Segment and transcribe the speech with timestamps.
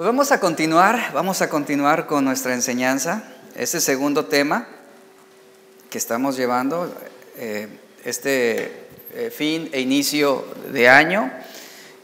[0.00, 3.22] Pues vamos a continuar, vamos a continuar con nuestra enseñanza.
[3.54, 4.66] Este segundo tema
[5.90, 6.90] que estamos llevando,
[7.36, 7.68] eh,
[8.02, 11.30] este eh, fin e inicio de año.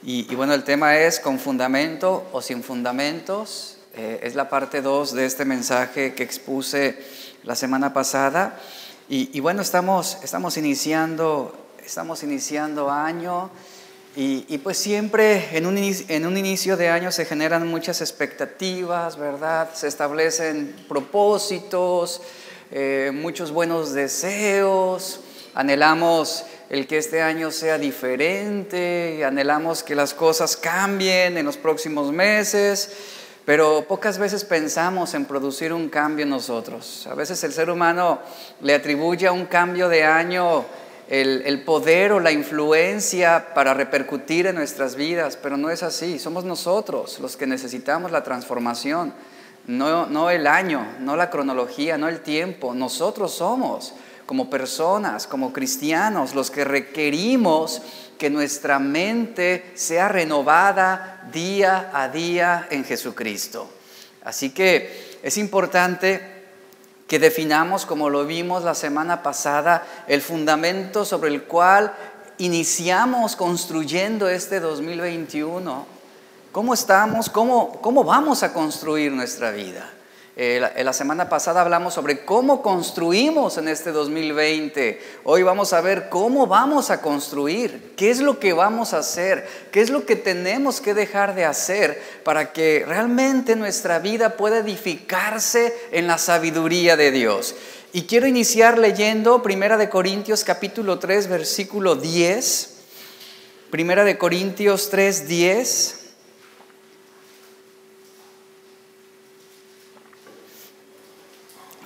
[0.02, 3.78] Y, bueno, el tema es con fundamento o sin fundamentos.
[3.94, 6.98] Eh, es la parte 2 de este mensaje que expuse
[7.44, 8.60] la semana pasada.
[9.08, 13.50] Y, bueno, estamos, estamos, iniciando, estamos iniciando año.
[14.18, 19.68] Y, pues siempre en un, inicio, de año se generan muchas expectativas, ¿verdad?
[19.74, 22.22] Se establecen propósitos,
[22.70, 25.20] eh, muchos buenos deseos,
[25.52, 32.10] anhelamos el que este año sea diferente, anhelamos que las cosas cambien en los próximos
[32.10, 32.90] meses,
[33.44, 37.06] pero pocas veces pensamos en producir un cambio nosotros.
[37.06, 38.20] A veces el ser humano
[38.62, 40.64] le atribuye a un cambio de año
[41.08, 46.18] el, poder o la influencia para repercutir en nuestras vidas, pero no es así.
[46.18, 49.14] Somos nosotros los que necesitamos la transformación,
[49.66, 52.74] no, no el año, no la cronología, no el tiempo.
[52.74, 53.94] Nosotros somos
[54.26, 57.82] como personas, como cristianos, los que requerimos
[58.18, 63.70] que nuestra mente sea renovada día a día en Jesucristo.
[64.24, 66.35] Así que es importante
[67.06, 71.94] que definamos, como lo vimos la semana pasada, el fundamento sobre el cual
[72.38, 75.86] iniciamos construyendo este 2021.
[76.52, 77.30] ¿Cómo estamos?
[77.30, 79.88] ¿Cómo, cómo vamos a construir nuestra vida?
[80.38, 85.00] Eh, la, semana pasada hablamos sobre cómo construimos en este 2020.
[85.24, 89.48] Hoy vamos a ver cómo vamos a construir, qué es lo que vamos a hacer,
[89.70, 94.58] qué es lo que tenemos que dejar de hacer para que realmente nuestra vida pueda
[94.58, 97.54] edificarse en la sabiduría de Dios.
[97.94, 102.74] Y quiero iniciar leyendo Primera de Corintios capítulo 3 versículo 10.
[103.70, 106.05] Primera de Corintios 3 10.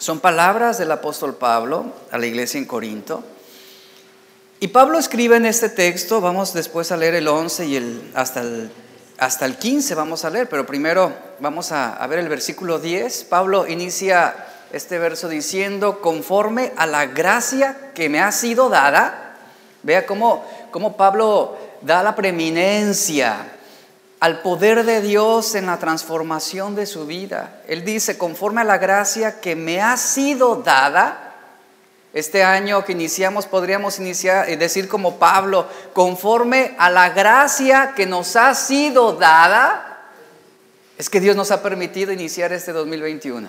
[0.00, 3.22] Son palabras del apóstol Pablo a la iglesia en Corinto.
[4.58, 8.40] Y Pablo escribe en este texto, vamos después a leer el 11 y el, hasta,
[8.40, 8.70] el,
[9.18, 13.24] hasta el 15 vamos a leer, pero primero vamos a, ver el versículo 10.
[13.24, 19.36] Pablo inicia este verso diciendo, conforme a la gracia que me ha sido dada,
[19.82, 23.59] vea cómo, cómo Pablo da la preeminencia
[24.20, 27.62] al poder de Dios en la transformación de su vida.
[27.66, 31.34] Él dice, conforme a la gracia que me ha sido dada,
[32.12, 38.36] este año que iniciamos podríamos iniciar decir como Pablo, conforme a la gracia que nos
[38.36, 40.02] ha sido dada,
[40.98, 43.48] es que Dios nos ha permitido iniciar este 2021.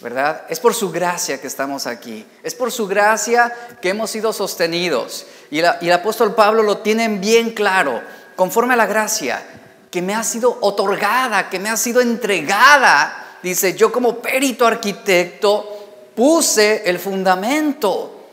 [0.00, 0.44] ¿Verdad?
[0.48, 2.24] Es por su gracia que estamos aquí.
[2.44, 3.52] Es por su gracia
[3.82, 5.26] que hemos sido sostenidos.
[5.50, 8.00] Y, y el apóstol Pablo lo tiene bien claro
[8.38, 9.42] conforme a la gracia
[9.90, 13.36] que me ha sido otorgada, que me ha sido entregada.
[13.42, 18.28] Dice, yo como perito arquitecto puse el fundamento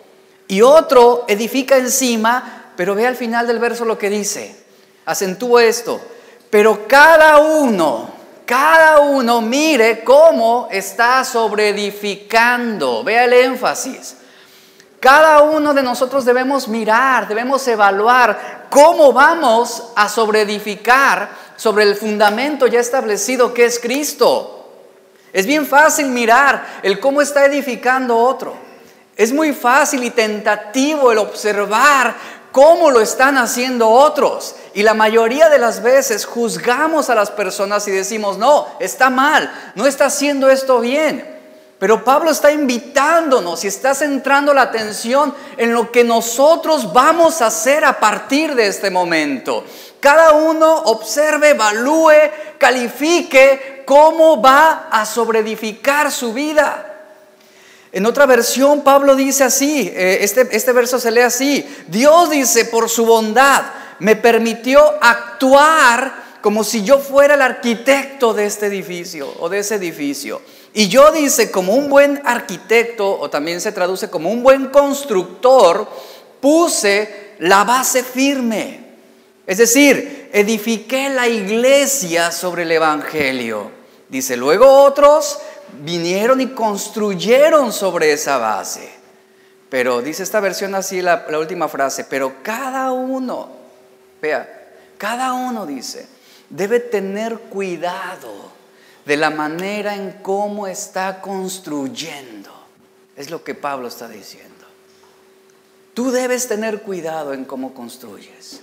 [0.47, 4.55] y otro edifica encima, pero ve al final del verso lo que dice.
[5.05, 5.99] Acentúo esto,
[6.51, 8.11] pero cada uno,
[8.45, 13.03] cada uno mire cómo está sobreedificando.
[13.03, 14.17] Vea el énfasis.
[15.05, 22.65] Cada uno de nosotros debemos mirar, debemos evaluar cómo vamos a sobreedificar sobre el fundamento
[22.65, 24.67] ya establecido que es Cristo.
[25.31, 28.55] Es bien fácil mirar el cómo está edificando otro.
[29.15, 32.15] Es muy fácil y tentativo el observar
[32.51, 34.55] cómo lo están haciendo otros.
[34.73, 39.53] Y la mayoría de las veces juzgamos a las personas y decimos, no, está mal,
[39.75, 41.34] no está haciendo esto bien.
[41.85, 47.45] Pero Pablo está invitándonos y está centrando la atención en lo que nosotros vamos a
[47.45, 49.63] hacer a partir de este momento.
[49.99, 52.09] Cada uno observe, evalúe,
[52.57, 57.03] califique cómo va a sobreedificar su vida.
[57.91, 62.65] En otra versión, Pablo dice así, eh, este, este verso se lee así, Dios dice,
[62.65, 63.61] por su bondad,
[63.99, 69.75] me permitió actuar como si yo fuera el arquitecto de este edificio o de ese
[69.75, 70.41] edificio.
[70.77, 75.87] Y yo dice, como un buen arquitecto, o también se traduce como un buen constructor,
[76.41, 78.81] puse la base firme.
[79.47, 83.71] Es decir, edifiqué la iglesia sobre el Evangelio.
[84.09, 85.39] Dice, luego otros
[85.81, 88.89] vinieron y construyeron sobre esa base.
[89.69, 93.47] Pero dice esta versión así, la, última frase, pero cada uno,
[94.21, 96.05] vea, cada uno dice,
[96.49, 98.54] debe tener cuidado
[99.05, 102.51] de la manera en cómo está construyendo.
[103.15, 104.53] Es lo que Pablo está diciendo.
[105.93, 108.61] Tú debes tener cuidado en cómo construyes.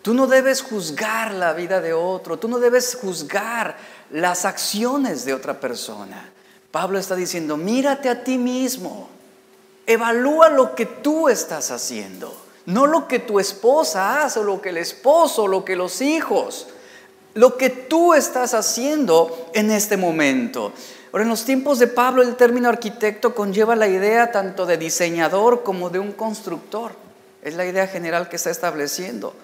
[0.00, 3.76] Tú no debes juzgar la vida de otro, tú no debes juzgar
[4.10, 6.30] las acciones de otra persona.
[6.70, 9.08] Pablo está diciendo, mírate a ti mismo,
[9.84, 12.34] evalúa lo que tú estás haciendo,
[12.66, 16.68] no lo que tu esposa hace, o lo que el esposo, lo que los hijos,
[17.36, 20.72] lo que tú estás haciendo en este momento.
[21.12, 25.62] Ahora, en los tiempos de Pablo, el término arquitecto conlleva la idea tanto de diseñador
[25.62, 26.92] como de un constructor.
[27.42, 29.34] Es la idea general que está estableciendo.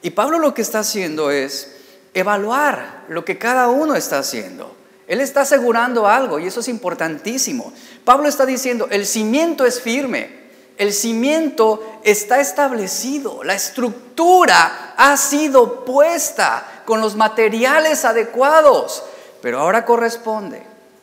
[0.00, 1.72] Y Pablo lo que está haciendo es
[2.14, 4.74] evaluar lo que cada uno está haciendo.
[5.08, 7.72] Él está asegurando algo y eso es importantísimo.
[8.04, 10.39] Pablo está diciendo, el cimiento es firme,
[10.80, 19.02] el cimiento está establecido, la estructura ha sido puesta con los materiales adecuados,
[19.42, 20.62] pero ahora corresponde,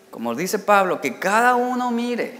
[0.10, 2.40] como dice Pablo, que cada uno mire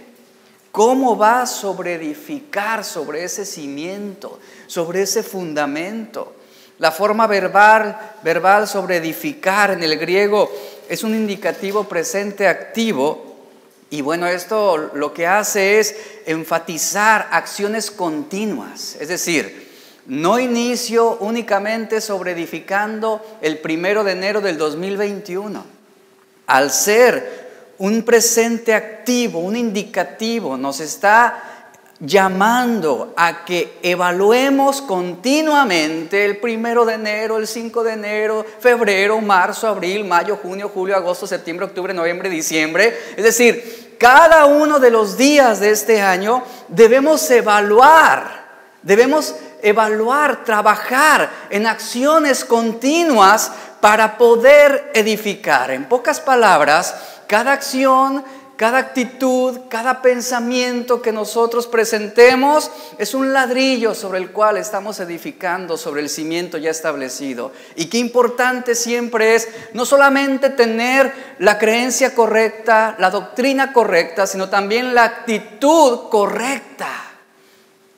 [0.72, 6.34] cómo va a sobreedificar sobre ese cimiento, sobre ese fundamento.
[6.80, 10.52] La forma verbal, verbal sobre edificar en el griego
[10.90, 13.37] es un indicativo presente activo
[13.90, 15.96] y bueno, esto lo que hace es
[16.26, 19.68] enfatizar acciones continuas, es decir,
[20.08, 25.66] no inicio únicamente sobre edificando el primero de enero del 2021.
[26.48, 27.48] Al ser
[27.78, 31.57] un presente activo, un indicativo, nos está
[32.00, 39.68] llamando a que evaluemos continuamente el primero de enero, el 5 de enero, febrero, marzo,
[39.68, 42.98] abril, mayo, junio, julio, agosto, septiembre, octubre, noviembre, diciembre.
[43.16, 48.46] Es decir, cada uno de los días de este año debemos evaluar,
[48.84, 49.34] debemos
[49.64, 53.52] evaluar, trabajar en acciones continuas
[53.82, 55.72] para poder edificar.
[55.72, 56.96] En pocas palabras,
[57.28, 58.24] cada acción
[58.58, 65.78] cada actitud, cada pensamiento que nosotros presentemos es un ladrillo sobre el cual estamos edificando
[65.78, 67.52] sobre el cimiento ya establecido.
[67.76, 74.50] Y qué importante siempre es no solamente tener la creencia correcta, la doctrina correcta, sino
[74.50, 77.07] también la actitud correcta.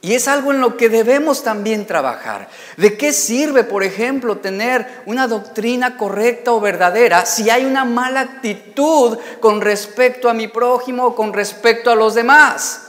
[0.01, 2.47] Y es algo en lo que debemos también trabajar.
[2.77, 8.21] ¿De qué sirve, por ejemplo, tener una doctrina correcta o verdadera si hay una mala
[8.21, 12.83] actitud con respecto a mi prójimo o con respecto a los demás?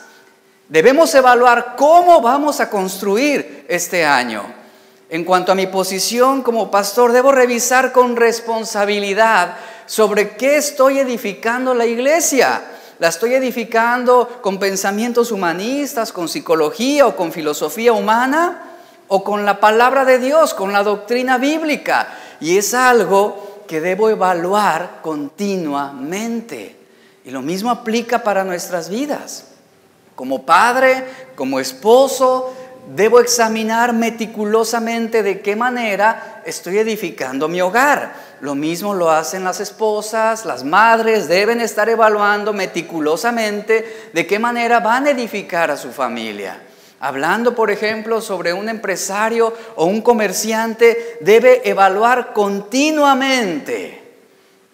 [0.68, 4.44] Debemos evaluar cómo vamos a construir este año.
[5.08, 11.74] En cuanto a mi posición como pastor, debo revisar con responsabilidad sobre qué estoy edificando
[11.74, 12.62] la iglesia
[13.00, 18.62] la estoy edificando con pensamientos humanistas, con psicología o con filosofía humana,
[19.08, 22.08] o con la palabra de Dios, con la doctrina bíblica.
[22.41, 26.76] Y es algo que debo evaluar continuamente.
[27.25, 29.46] Y lo mismo aplica para nuestras vidas.
[30.14, 31.06] Como padre,
[31.37, 32.55] como esposo,
[32.94, 38.14] debo examinar meticulosamente de qué manera estoy edificando mi hogar.
[38.40, 44.81] Lo mismo lo hacen las esposas, las madres deben estar evaluando meticulosamente de qué manera
[44.81, 46.62] van a edificar a su familia.
[47.00, 54.00] Hablando, por ejemplo, sobre un empresario o un comerciante, debe evaluar continuamente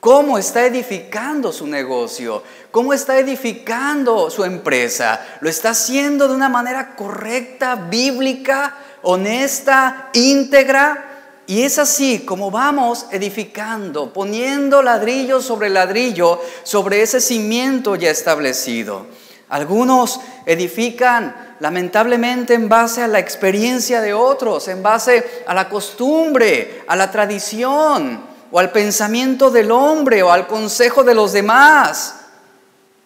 [0.00, 2.42] cómo está edificando su negocio,
[2.76, 5.38] cómo está edificando su empresa.
[5.40, 11.40] ¿Lo está haciendo de una manera correcta, bíblica, honesta, íntegra?
[11.46, 19.06] Y es así como vamos edificando, poniendo ladrillo sobre ladrillo sobre ese cimiento ya establecido.
[19.48, 26.84] Algunos edifican lamentablemente en base a la experiencia de otros, en base a la costumbre,
[26.86, 28.20] a la tradición
[28.52, 32.15] o al pensamiento del hombre o al consejo de los demás.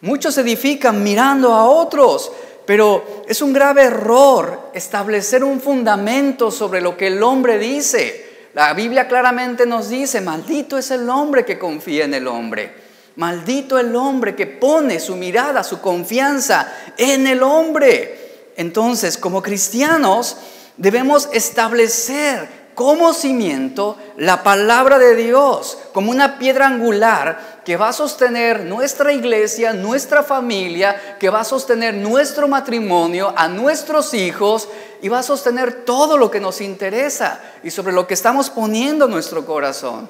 [0.03, 2.33] Muchos edifican mirando a otros,
[2.67, 8.75] pero es un grave error establecer un fundamento sobre lo que el hombre dice la
[8.75, 12.91] Biblia claramente nos dice, maldito es el hombre que confía en el hombre.
[13.17, 18.51] Maldito el hombre que pone su mirada, su confianza en el hombre.
[18.57, 20.37] Entonces, como cristianos,
[20.77, 22.49] debemos establecer
[22.81, 29.13] como cimiento la palabra de Dios, como una piedra angular que va a sostener nuestra
[29.13, 34.67] iglesia, nuestra familia, que va a sostener nuestro matrimonio, a nuestros hijos
[35.03, 39.07] y va a sostener todo lo que nos interesa y sobre lo que estamos poniendo
[39.09, 40.09] nuestro corazón.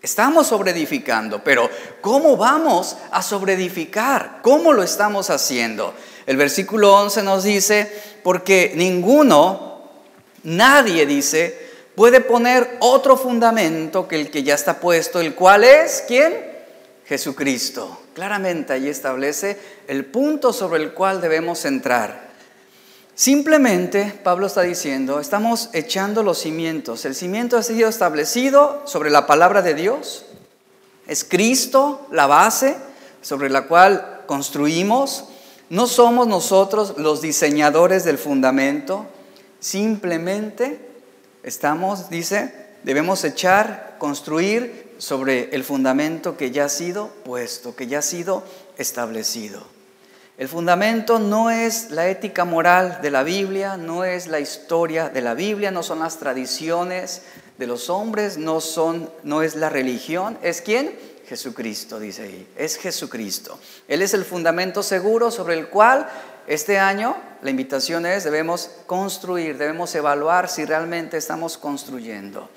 [0.00, 1.68] Estamos sobreedificando, pero
[2.00, 4.38] ¿cómo vamos a sobreedificar?
[4.40, 5.92] ¿Cómo lo estamos haciendo?
[6.24, 9.67] El versículo 11 nos dice, porque ninguno,
[10.48, 16.04] nadie dice, puede poner otro fundamento que el que ya está puesto, el cual es,
[16.06, 16.34] ¿quién?
[17.06, 18.00] Jesucristo.
[18.14, 22.28] Claramente allí establece el punto sobre el cual debemos entrar.
[23.14, 27.04] Simplemente, Pablo está diciendo, estamos echando los cimientos.
[27.04, 30.24] El cimiento ha sido establecido sobre la palabra de Dios.
[31.08, 32.76] Es Cristo la base
[33.22, 35.24] sobre la cual construimos.
[35.68, 39.06] No somos nosotros los diseñadores del fundamento.
[39.60, 40.80] Simplemente
[41.42, 42.52] estamos, dice,
[42.84, 48.44] debemos echar, construir sobre el fundamento que ya ha sido puesto, que ya ha sido
[48.76, 49.66] establecido.
[50.36, 55.20] El fundamento no es la ética moral de la Biblia, no es la historia de
[55.20, 57.22] la Biblia, no son las tradiciones
[57.58, 60.38] de los hombres, no, son, no es la religión.
[60.42, 60.96] ¿Es quién?
[61.28, 62.48] Jesucristo, dice ahí.
[62.56, 63.58] Es Jesucristo.
[63.86, 66.08] Él es el fundamento seguro sobre el cual
[66.46, 72.48] este año la invitación es, debemos construir, debemos evaluar si realmente estamos construyendo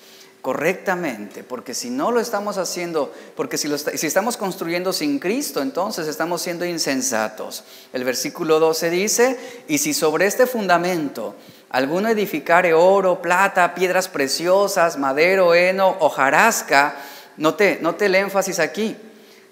[0.42, 6.08] correctamente, porque si no lo estamos haciendo, porque si, si, estamos construyendo sin Cristo, entonces
[6.08, 7.64] estamos siendo insensatos.
[7.94, 11.36] El versículo 12 dice, y si sobre este fundamento
[11.70, 16.96] alguno edificare oro, plata, piedras preciosas, madero, heno, hojarasca,
[17.38, 18.96] note, note el énfasis aquí,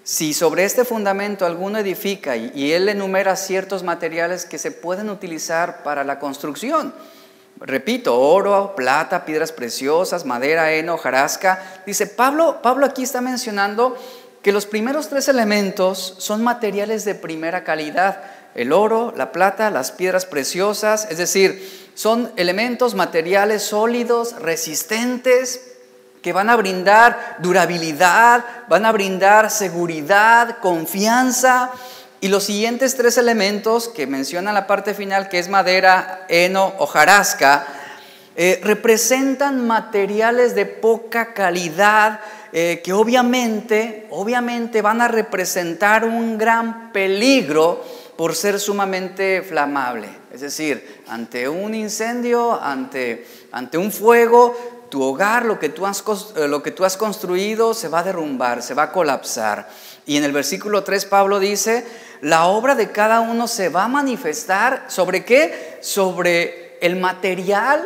[0.02, 5.82] si sobre este fundamento alguno edifica y, él enumera ciertos materiales que se pueden utilizar
[5.82, 6.94] para la construcción,
[7.62, 11.82] Repito, oro, plata, piedras preciosas, madera, heno, jarasca.
[11.84, 13.98] Dice, Pablo, Pablo aquí está mencionando
[14.40, 18.22] que los primeros tres elementos son materiales de primera calidad.
[18.54, 25.69] El oro, la plata, las piedras preciosas, es decir, son elementos materiales sólidos, resistentes,
[26.22, 31.70] que van a brindar durabilidad, van a brindar seguridad, confianza,
[32.20, 36.86] y los siguientes tres elementos que menciona la parte final, que es madera, heno o
[36.86, 37.66] jarasca,
[38.36, 42.20] eh, representan materiales de poca calidad
[42.52, 47.84] eh, que obviamente, obviamente van a representar un gran peligro
[48.16, 50.08] por ser sumamente flamable.
[50.32, 56.04] Es decir, ante un incendio, ante, ante un fuego, tu hogar, lo que, tú has,
[56.36, 59.68] eh, lo que tú has construido, se va a derrumbar, se va a colapsar.
[60.04, 61.86] Y en el versículo 3 Pablo dice,
[62.20, 65.78] la obra de cada uno se va a manifestar sobre qué?
[65.80, 67.82] Sobre el material,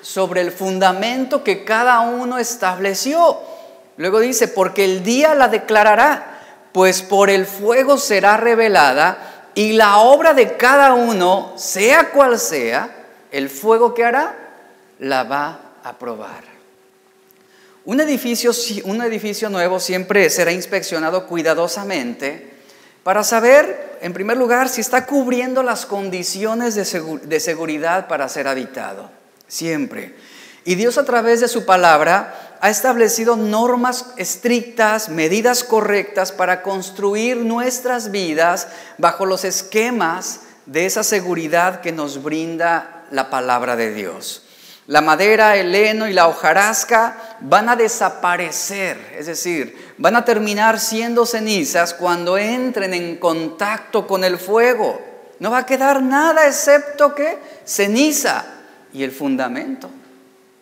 [0.00, 3.38] sobre el fundamento que cada uno estableció.
[3.96, 6.40] Luego dice, porque el día la declarará,
[6.72, 12.90] pues por el fuego será revelada y la obra de cada uno, sea cual sea,
[13.30, 14.36] el fuego que hará,
[14.98, 16.56] la va a probar.
[17.84, 18.50] Un edificio,
[18.84, 22.56] un edificio nuevo siempre será inspeccionado cuidadosamente
[23.06, 29.08] para saber, en primer lugar, si está cubriendo las condiciones de, seguridad para ser habitado.
[29.46, 30.16] Siempre.
[30.64, 37.36] Y Dios a través de su palabra ha establecido normas estrictas, medidas correctas para construir
[37.36, 38.66] nuestras vidas
[38.98, 44.45] bajo los esquemas de esa seguridad que nos brinda la palabra de Dios.
[44.88, 50.78] La madera, el heno y la hojarasca van a desaparecer, es decir, van a terminar
[50.78, 55.00] siendo cenizas cuando entren en contacto con el fuego.
[55.40, 58.44] No va a quedar nada excepto que ceniza
[58.92, 59.90] y el fundamento,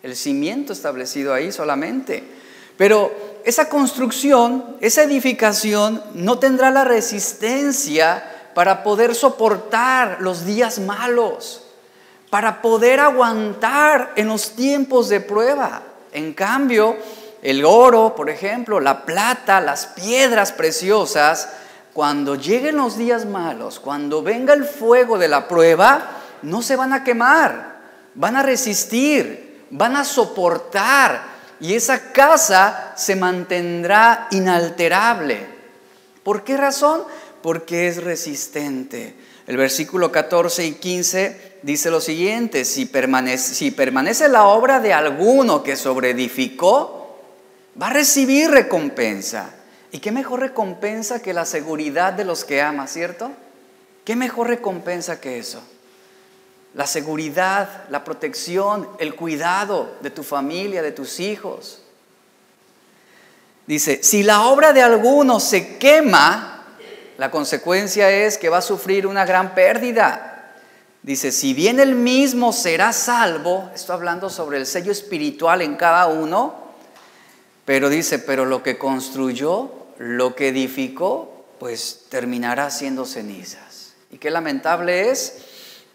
[0.01, 2.23] el cimiento establecido ahí solamente.
[2.77, 8.23] Pero esa construcción, esa edificación no tendrá la resistencia
[8.55, 11.64] para poder soportar los días malos
[12.35, 15.81] para poder aguantar en los tiempos de prueba.
[16.11, 16.97] En cambio,
[17.41, 21.47] el oro, por ejemplo, la plata, las piedras preciosas,
[21.93, 26.07] cuando lleguen los días malos, cuando venga el fuego de la prueba,
[26.41, 27.77] no se van a quemar,
[28.15, 31.23] van a resistir, van a soportar
[31.61, 35.47] y esa casa se mantendrá inalterable.
[36.21, 37.03] ¿Por qué razón?
[37.41, 39.15] Porque es resistente.
[39.47, 45.75] El versículo 14 y 15 dice lo siguiente, si permanece, la obra de alguno que
[45.75, 47.19] sobreedificó,
[47.79, 49.51] va a recibir recompensa.
[49.91, 53.31] ¿Y qué mejor recompensa que la seguridad de los que ama, cierto?
[54.03, 55.61] ¿Qué mejor recompensa que eso?
[56.73, 61.81] La seguridad, la protección, el cuidado de tu familia, de tus hijos.
[63.67, 66.54] Dice, si la obra de alguno se quema,
[67.17, 70.53] la consecuencia es que va a sufrir una gran pérdida.
[71.01, 76.07] Dice, si bien el mismo será salvo, estoy hablando sobre el sello espiritual en cada
[76.07, 76.55] uno,
[77.63, 83.93] pero dice, pero lo que construyó, lo que edificó, pues terminará siendo cenizas.
[84.11, 85.37] Y qué lamentable es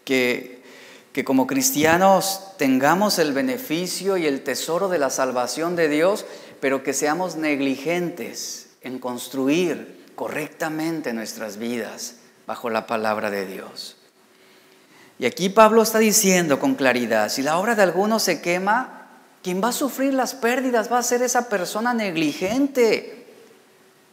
[0.05, 0.63] que,
[1.11, 6.25] que como cristianos tengamos el beneficio y el tesoro de la salvación de Dios,
[6.59, 13.97] pero que seamos negligentes en construir correctamente nuestras vidas bajo la palabra de Dios.
[15.17, 19.07] Y aquí Pablo está diciendo con claridad, si la obra de alguno se quema,
[19.41, 23.33] quien va a sufrir las pérdidas va a ser esa persona negligente.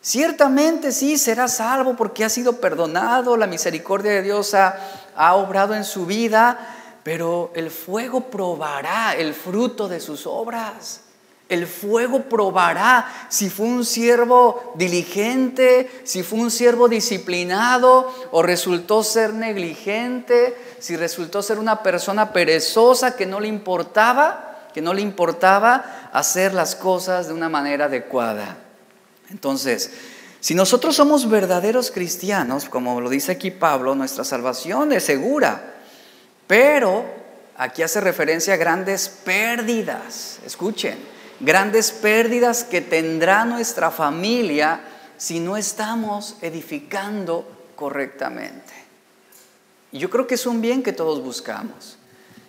[0.00, 4.78] Ciertamente sí, será salvo porque ha sido perdonado, la misericordia de Dios ha,
[5.14, 6.58] ha obrado en su vida,
[7.02, 11.02] pero el fuego probará el fruto de sus obras.
[11.48, 19.02] El fuego probará si fue un siervo diligente, si fue un siervo disciplinado o resultó
[19.02, 25.00] ser negligente, si resultó ser una persona perezosa que no le importaba, que no le
[25.00, 28.58] importaba hacer las cosas de una manera adecuada.
[29.30, 29.90] Entonces,
[30.40, 35.76] si nosotros somos verdaderos cristianos, como lo dice aquí Pablo, nuestra salvación es segura,
[36.46, 37.06] pero
[37.56, 40.40] aquí hace referencia a grandes pérdidas.
[40.44, 44.80] Escuchen grandes pérdidas que tendrá nuestra familia
[45.16, 48.72] si no estamos edificando correctamente.
[49.92, 51.96] Y yo creo que es un bien que todos buscamos,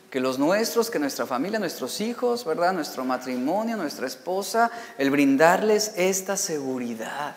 [0.10, 2.74] que los nuestros, que nuestra familia, nuestros hijos, ¿verdad?
[2.74, 7.36] Nuestro matrimonio, nuestra esposa, el brindarles esta seguridad.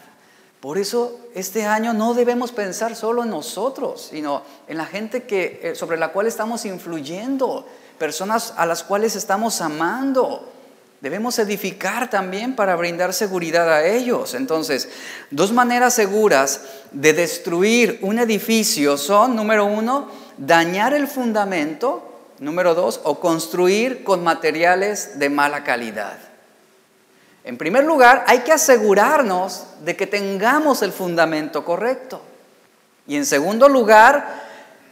[0.61, 5.61] Por eso este año no debemos pensar solo en nosotros, sino en la gente que,
[5.63, 7.67] eh, sobre la cual estamos influyendo,
[7.99, 10.49] personas a las cuales estamos amando,
[11.03, 14.35] Debemos edificar también para brindar seguridad a ellos.
[14.35, 14.89] Entonces,
[15.33, 16.61] dos maneras seguras
[16.93, 24.23] de destruir un edificio son, número uno, dañar el fundamento, número dos, o construir con
[24.23, 26.17] materiales de mala calidad.
[27.43, 32.23] En primer lugar, hay que asegurarnos de que tengamos el fundamento correcto.
[33.09, 34.45] Y en segundo lugar,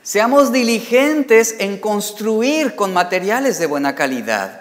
[0.03, 4.60] seamos diligentes en construir con materiales de buena calidad.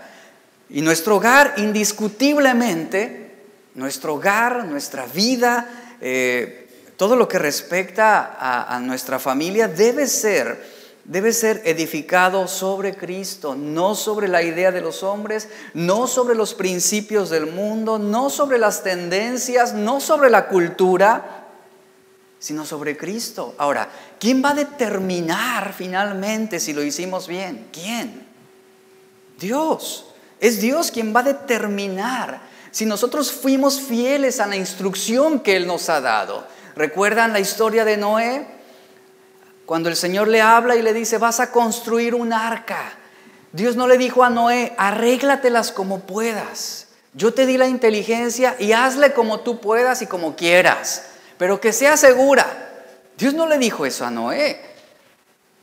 [0.70, 3.32] Y nuestro hogar, indiscutiblemente,
[3.76, 10.64] nuestro hogar, nuestra vida, eh, todo lo que respecta a, a, nuestra familia debe ser,
[11.06, 16.54] debe ser edificado sobre Cristo, no sobre la idea de los hombres, no sobre los
[16.54, 21.48] principios del mundo, no sobre las tendencias, no sobre la cultura,
[22.40, 23.56] sino sobre Cristo.
[23.58, 23.90] Ahora,
[24.20, 27.68] ¿quién va a determinar finalmente si lo hicimos bien?
[27.72, 28.28] ¿Quién?
[29.40, 30.06] Dios.
[30.40, 35.68] Es Dios quien va a determinar si nosotros fuimos fieles a la instrucción que Él
[35.68, 36.48] nos ha dado.
[36.76, 38.48] ¿Recuerdan la historia de Noé?
[39.66, 42.94] Cuando el Señor le habla y le dice, vas a construir un arca.
[43.52, 46.88] Dios no le dijo a Noé, arréglatelas como puedas.
[47.14, 51.06] Yo te di la inteligencia y hazle como tú puedas y como quieras,
[51.38, 52.46] pero que sea segura.
[53.18, 54.69] Dios no le dijo eso a Noé.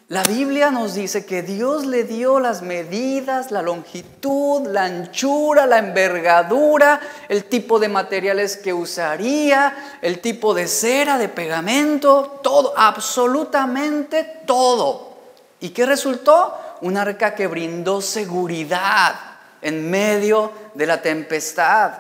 [0.09, 5.79] La Biblia nos dice que Dios le dio las medidas, la longitud, la anchura, la
[5.79, 14.43] envergadura, el tipo de materiales que usaría, el tipo de cera, de pegamento, todo, absolutamente
[14.47, 15.17] todo.
[15.59, 16.55] ¿Y qué resultó?
[16.83, 19.17] Un arca que brindó seguridad
[19.61, 21.95] en medio de la tempestad.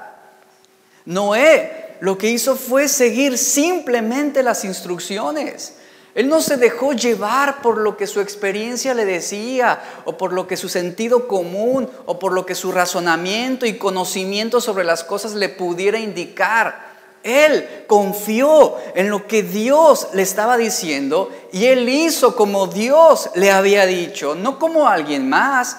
[1.07, 5.75] Noé lo que hizo fue seguir simplemente las instrucciones.
[6.16, 10.46] Él no se dejó llevar por lo que su experiencia le decía, o por lo
[10.46, 15.35] que su sentido común, o por lo que su razonamiento y conocimiento sobre las cosas
[15.35, 16.87] le pudiera indicar.
[17.22, 23.50] Él confió en lo que Dios le estaba diciendo y él hizo como Dios le
[23.50, 25.76] había dicho, no como alguien más.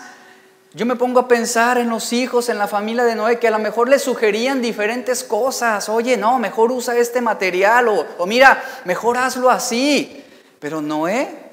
[0.76, 3.52] Yo me pongo a pensar en los hijos, en la familia de Noé, que a
[3.52, 5.90] lo mejor le sugerían diferentes cosas.
[5.90, 10.26] Oye, no, mejor usa este material o, o mira, mejor hazlo así.
[10.60, 11.48] Pero Noé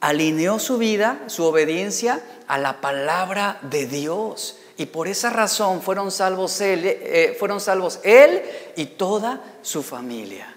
[0.00, 4.58] alineó su vida, su obediencia a la palabra de Dios.
[4.76, 8.42] Y por esa razón fueron salvos él, eh, fueron salvos él
[8.76, 10.54] y toda su familia.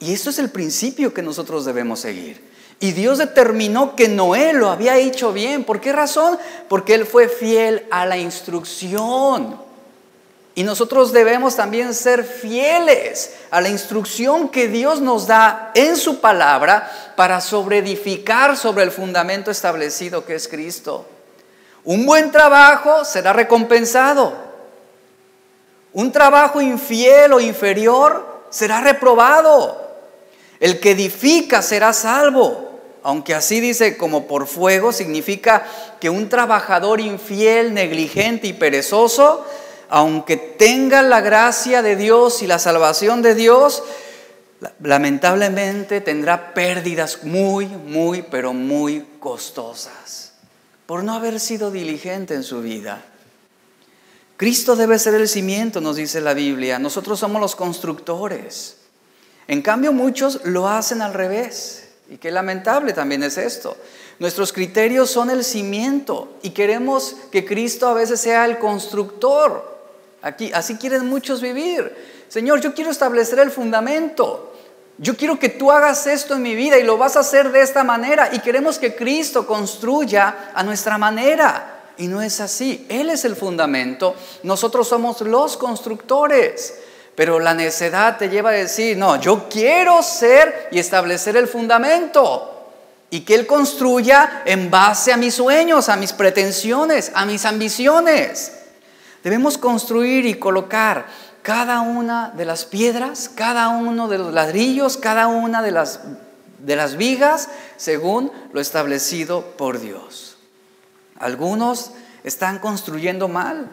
[0.00, 2.52] Y eso es el principio que nosotros debemos seguir.
[2.80, 5.64] Y Dios determinó que Noé lo había hecho bien.
[5.64, 6.38] ¿Por qué razón?
[6.68, 9.56] Porque él fue fiel a la instrucción.
[10.56, 16.20] Y nosotros debemos también ser fieles a la instrucción que Dios nos da en su
[16.20, 21.06] palabra para sobreedificar sobre el fundamento establecido que es Cristo.
[21.82, 24.32] Un buen trabajo será recompensado.
[25.92, 29.80] Un trabajo infiel o inferior será reprobado.
[30.60, 32.70] El que edifica será salvo.
[33.02, 35.66] Aunque así dice como por fuego, significa
[36.00, 39.44] que un trabajador infiel, negligente y perezoso
[39.88, 43.82] aunque tenga la gracia de Dios y la salvación de Dios,
[44.80, 50.24] lamentablemente tendrá pérdidas muy, muy, pero muy costosas
[50.86, 53.02] por no haber sido diligente en su vida.
[54.36, 56.78] Cristo debe ser el cimiento, nos dice la Biblia.
[56.78, 58.76] Nosotros somos los constructores.
[59.46, 61.88] En cambio, muchos lo hacen al revés.
[62.10, 63.76] Y qué lamentable también es esto.
[64.18, 69.73] Nuestros criterios son el cimiento y queremos que Cristo a veces sea el constructor.
[70.24, 72.24] Aquí, así quieren muchos vivir.
[72.28, 74.54] Señor, yo quiero establecer el fundamento.
[74.96, 77.60] Yo quiero que tú hagas esto en mi vida y lo vas a hacer de
[77.60, 78.30] esta manera.
[78.32, 81.92] Y queremos que Cristo construya a nuestra manera.
[81.98, 82.86] Y no es así.
[82.88, 84.14] Él es el fundamento.
[84.44, 86.74] Nosotros somos los constructores.
[87.14, 92.70] Pero la necedad te lleva a decir, no, yo quiero ser y establecer el fundamento.
[93.10, 98.63] Y que Él construya en base a mis sueños, a mis pretensiones, a mis ambiciones.
[99.24, 101.06] Debemos construir y colocar
[101.40, 106.00] cada una de las piedras, cada uno de los ladrillos, cada una de las,
[106.58, 110.36] de las vigas, según lo establecido por Dios.
[111.18, 113.68] Algunos están construyendo mal.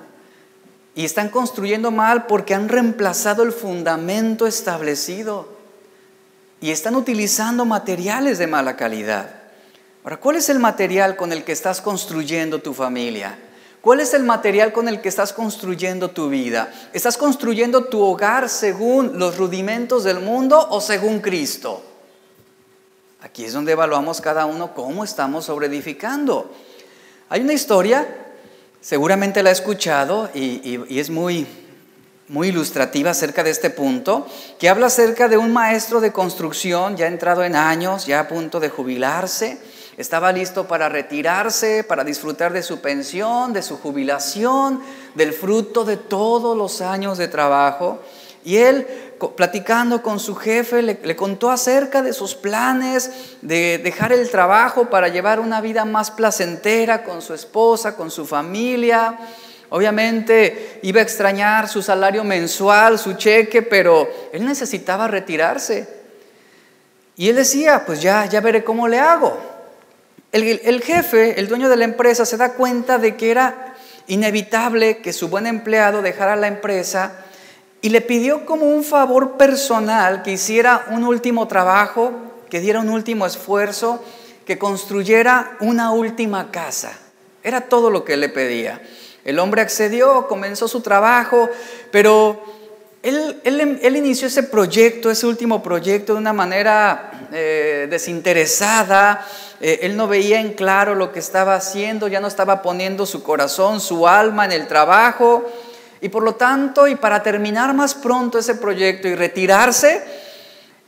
[0.96, 5.50] Y están construyendo mal porque han reemplazado el fundamento establecido.
[6.62, 9.36] Y están utilizando materiales de mala calidad.
[10.04, 13.38] Ahora, ¿cuál es el material con el que estás construyendo tu familia?
[13.82, 16.72] ¿Cuál es el material con el que estás construyendo tu vida?
[16.94, 21.82] ¿Estás construyendo tu hogar según los rudimentos del mundo o según Cristo?
[23.22, 26.54] Aquí es donde evaluamos cada uno cómo estamos sobreedificando.
[27.30, 28.08] Hay una historia,
[28.82, 31.48] seguramente la he escuchado y, es muy,
[32.28, 34.28] muy ilustrativa acerca de este punto,
[34.60, 38.60] que habla acerca de un maestro de construcción ya entrado en años, ya a punto
[38.60, 39.60] de jubilarse
[40.02, 44.82] estaba listo para retirarse, para disfrutar de su pensión, de su jubilación,
[45.16, 48.00] del fruto de todos los años de trabajo.
[48.44, 48.88] Y él,
[49.36, 53.12] platicando con su jefe, le, contó acerca de sus planes
[53.42, 58.26] de dejar el trabajo para llevar una vida más placentera con su esposa, con su
[58.26, 59.20] familia.
[59.70, 66.02] Obviamente iba a extrañar su salario mensual, su cheque, pero él necesitaba retirarse.
[67.16, 69.51] Y él decía, pues ya, ya veré cómo le hago.
[70.32, 73.76] El, jefe, el dueño de la empresa, se da cuenta de que era
[74.08, 77.14] inevitable que su buen empleado dejara la empresa
[77.82, 82.14] y le pidió como un favor personal que hiciera un último trabajo,
[82.50, 84.04] que diera un último esfuerzo,
[84.46, 86.94] que construyera una última casa.
[87.44, 88.82] Era todo lo que le pedía.
[89.26, 91.50] El hombre accedió, comenzó su trabajo,
[91.92, 92.42] pero
[93.04, 99.26] él, inició ese proyecto, ese último proyecto, de una manera eh, desinteresada.
[99.60, 103.24] Eh, él no veía en claro lo que estaba haciendo, ya no estaba poniendo su
[103.24, 105.46] corazón, su alma en el trabajo.
[106.02, 110.04] Y por lo tanto, y para terminar más pronto ese proyecto y retirarse,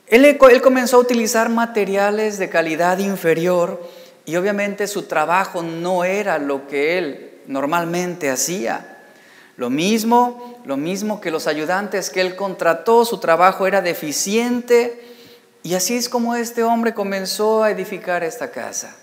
[0.07, 3.89] él, él comenzó a utilizar materiales de calidad inferior
[4.25, 8.93] y obviamente su trabajo no era lo que él normalmente hacía.
[9.55, 15.12] Lo mismo, lo mismo que los ayudantes que él contrató, su trabajo era deficiente.
[15.63, 18.95] Y así es como este hombre comenzó a edificar esta casa.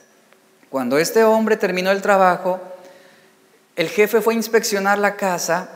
[0.68, 2.60] Cuando este hombre terminó el trabajo,
[3.76, 5.68] el jefe fue a inspeccionar la casa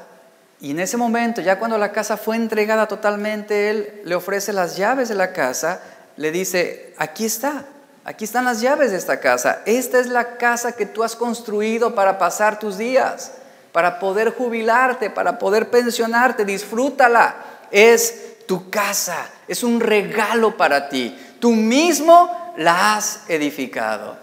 [0.60, 4.76] y en ese momento, ya cuando la casa fue entregada totalmente, él le ofrece las
[4.76, 5.80] llaves de la casa,
[6.16, 7.64] le dice, aquí está,
[8.04, 11.94] aquí están las llaves de esta casa, esta es la casa que tú has construido
[11.94, 13.32] para pasar tus días
[13.74, 17.34] para poder jubilarte, para poder pensionarte, disfrútala.
[17.72, 21.16] Es tu casa, es un regalo para ti.
[21.40, 24.16] Tú mismo la has edificado.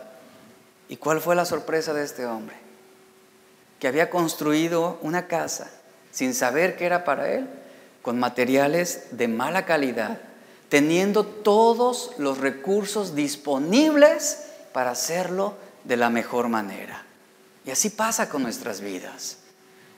[0.90, 2.56] ¿Y cuál fue la sorpresa de este hombre?
[3.80, 5.70] Que había construido una casa
[6.12, 7.48] sin saber que era para él,
[8.02, 10.20] con materiales de mala calidad,
[10.70, 17.04] teniendo todos los recursos disponibles para hacerlo de la mejor manera.
[17.66, 19.38] Y así pasa con nuestras vidas.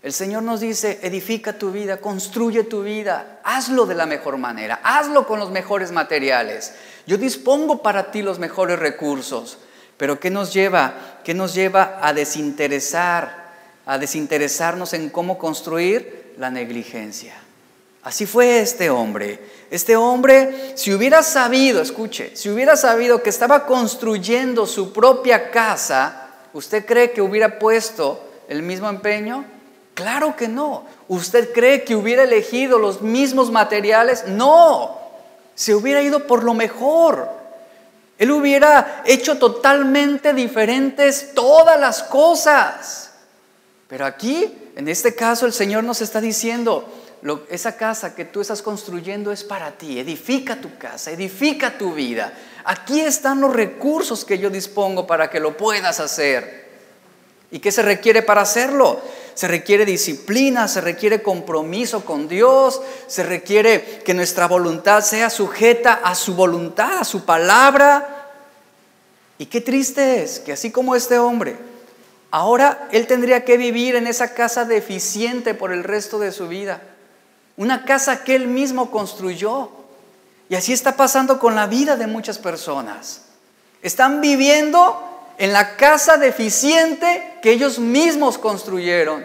[0.04, 4.82] El Señor nos dice, edifica tu vida, construye tu vida, hazlo de la mejor manera,
[4.84, 6.74] hazlo con los mejores materiales.
[7.08, 9.60] Yo dispongo para ti los mejores recursos,
[9.96, 10.94] pero ¿qué nos lleva?
[11.24, 13.54] ¿Qué nos lleva a desinteresar,
[13.86, 17.36] a desinteresarnos en cómo construir la negligencia?
[18.04, 19.40] Así fue este hombre.
[19.72, 26.28] Este hombre, si hubiera sabido, escuche, si hubiera sabido que estaba construyendo su propia casa,
[26.52, 29.46] ¿usted cree que hubiera puesto el mismo empeño?
[29.94, 30.86] Claro que no.
[31.08, 34.26] ¿Usted cree que hubiera elegido los mismos materiales?
[34.28, 34.98] No.
[35.56, 37.30] Se hubiera ido por lo mejor.
[38.18, 43.12] Él hubiera hecho totalmente diferentes todas las cosas.
[43.88, 46.90] Pero aquí, en este caso, el Señor nos está diciendo,
[47.50, 50.00] esa casa que tú estás construyendo es para ti.
[50.00, 52.34] Edifica tu casa, edifica tu vida.
[52.66, 56.63] Aquí están los recursos que yo dispongo para que lo puedas hacer.
[57.54, 59.00] ¿Y qué se requiere para hacerlo?
[59.34, 65.94] se requiere disciplina, se requiere compromiso con Dios, se requiere que nuestra voluntad sea sujeta
[65.94, 68.32] a su voluntad, a su palabra.
[69.38, 71.58] Y qué triste es que así como este hombre,
[72.30, 76.82] ahora él tendría que vivir en esa casa deficiente por el resto de su vida.
[77.58, 79.70] Una casa que él mismo construyó.
[80.50, 83.24] Y así está pasando con la vida de muchas personas.
[83.82, 89.24] Están viviendo en la casa deficiente que ellos mismos construyeron.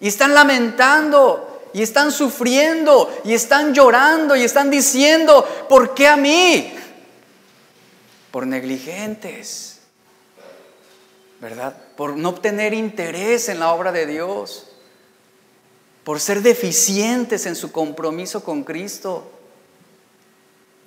[0.00, 6.16] Y están lamentando, y están sufriendo, y están llorando, y están diciendo, ¿por qué a
[6.16, 6.74] mí?
[8.30, 9.80] Por negligentes,
[11.40, 11.76] ¿verdad?
[11.96, 14.68] Por no obtener interés en la obra de Dios,
[16.04, 19.30] por ser deficientes en su compromiso con Cristo.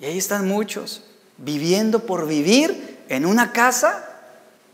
[0.00, 1.04] Y ahí están muchos,
[1.38, 4.15] viviendo por vivir en una casa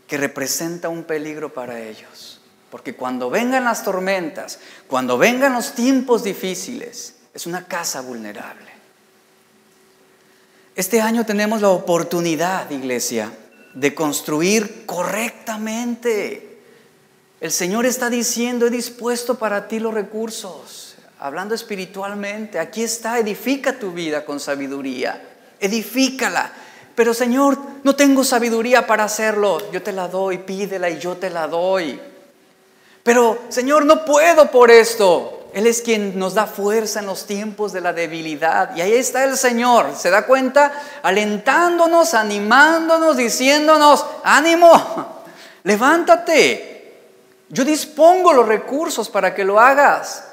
[0.07, 2.39] que representa un peligro para ellos.
[2.69, 8.71] Porque cuando vengan las tormentas, cuando vengan los tiempos difíciles, es una casa vulnerable.
[10.75, 13.31] Este año tenemos la oportunidad, iglesia,
[13.75, 16.59] de construir correctamente.
[17.39, 23.77] El Señor está diciendo, he dispuesto para ti los recursos, hablando espiritualmente, aquí está, edifica
[23.77, 25.21] tu vida con sabiduría,
[25.59, 26.53] edifícala.
[26.95, 29.71] Pero Señor, no tengo sabiduría para hacerlo.
[29.71, 31.99] Yo te la doy, pídela y yo te la doy.
[33.03, 35.39] Pero Señor, no puedo por esto.
[35.53, 38.75] Él es quien nos da fuerza en los tiempos de la debilidad.
[38.75, 40.71] Y ahí está el Señor, ¿se da cuenta?
[41.03, 45.23] Alentándonos, animándonos, diciéndonos, ánimo,
[45.63, 46.73] levántate.
[47.49, 50.23] Yo dispongo los recursos para que lo hagas.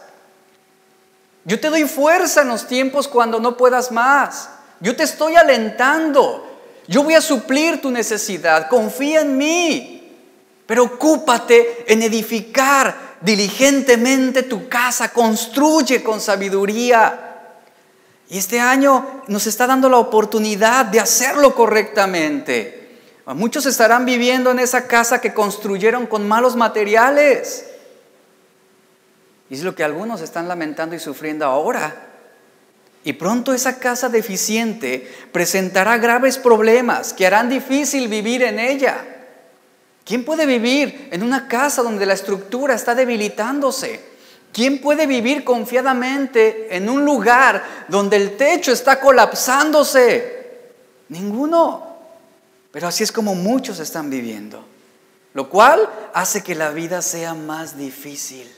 [1.44, 4.48] Yo te doy fuerza en los tiempos cuando no puedas más.
[4.80, 6.49] Yo te estoy alentando.
[6.90, 10.12] Yo voy a suplir tu necesidad, confía en mí,
[10.66, 17.52] pero ocúpate en edificar diligentemente tu casa, construye con sabiduría.
[18.28, 22.98] Y este año nos está dando la oportunidad de hacerlo correctamente.
[23.24, 27.66] Muchos estarán viviendo en esa casa que construyeron con malos materiales.
[29.48, 32.09] Y es lo que algunos están lamentando y sufriendo ahora.
[33.02, 39.04] Y pronto esa casa deficiente presentará graves problemas que harán difícil vivir en ella.
[40.04, 44.10] ¿Quién puede vivir en una casa donde la estructura está debilitándose?
[44.52, 50.40] ¿Quién puede vivir confiadamente en un lugar donde el techo está colapsándose?
[51.08, 51.96] Ninguno.
[52.72, 54.64] Pero así es como muchos están viviendo,
[55.34, 58.48] lo cual hace que la vida sea más difícil.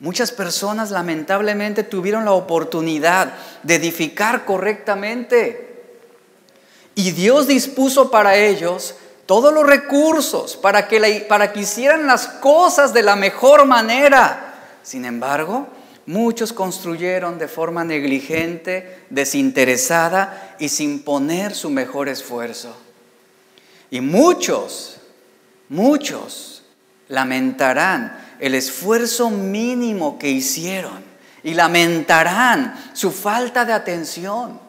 [0.00, 5.74] Muchas personas lamentablemente tuvieron la oportunidad de edificar correctamente
[6.94, 8.94] y Dios dispuso para ellos
[9.26, 14.54] todos los recursos para que, para que hicieran las cosas de la mejor manera.
[14.82, 15.66] Sin embargo,
[16.06, 22.76] muchos construyeron de forma negligente, desinteresada y sin poner su mejor esfuerzo.
[23.90, 24.98] Y muchos,
[25.68, 26.62] muchos
[27.08, 31.02] lamentarán el esfuerzo mínimo que hicieron
[31.42, 34.60] y lamentarán su falta de atención.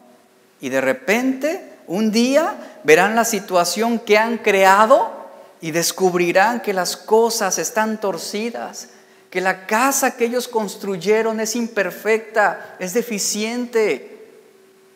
[0.62, 5.28] Y de repente, un día, verán la situación que han creado
[5.60, 8.88] y descubrirán que las cosas están torcidas,
[9.28, 14.26] que la casa que ellos construyeron es imperfecta, es deficiente,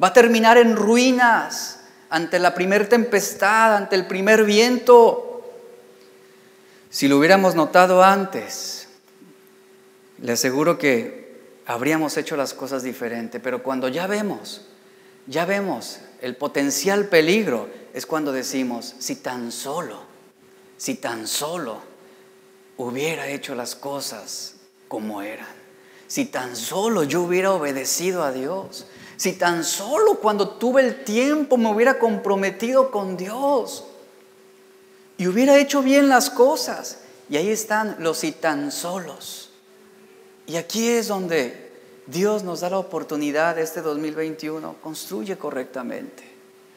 [0.02, 5.29] va a terminar en ruinas ante la primer tempestad, ante el primer viento.
[6.90, 8.88] Si lo hubiéramos notado antes,
[10.20, 14.62] le aseguro que habríamos hecho las cosas diferente, pero cuando ya vemos,
[15.28, 20.00] ya vemos el potencial peligro, es cuando decimos, si tan solo,
[20.78, 21.78] si tan solo
[22.76, 24.56] hubiera hecho las cosas
[24.88, 25.46] como eran,
[26.08, 31.56] si tan solo yo hubiera obedecido a Dios, si tan solo cuando tuve el tiempo
[31.56, 33.84] me hubiera comprometido con Dios,
[35.20, 37.00] y hubiera hecho bien las cosas.
[37.28, 39.50] Y ahí están los y tan solos.
[40.46, 41.72] Y aquí es donde
[42.06, 44.76] Dios nos da la oportunidad este 2021.
[44.80, 46.22] Construye correctamente.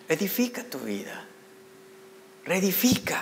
[0.09, 1.25] Edifica tu vida.
[2.43, 3.21] Reedifica.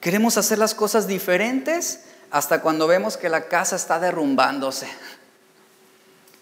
[0.00, 4.86] Queremos hacer las cosas diferentes hasta cuando vemos que la casa está derrumbándose.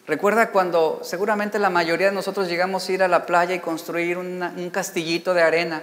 [0.06, 4.18] Recuerda cuando seguramente la mayoría de nosotros llegamos a ir a la playa y construir
[4.18, 5.82] un castillito de arena.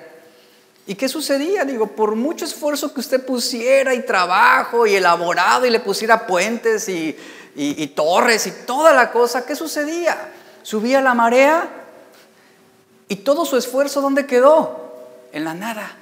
[0.88, 1.64] ¿Y qué sucedía?
[1.64, 6.90] Digo, por mucho esfuerzo que usted pusiera y trabajo y elaborado y le pusiera puentes
[6.90, 7.16] y,
[7.96, 10.18] torres y toda la cosa, ¿qué sucedía?
[10.64, 11.70] Subía la marea
[13.08, 14.94] y todo su esfuerzo, ¿dónde quedó?
[15.32, 15.98] En la nada.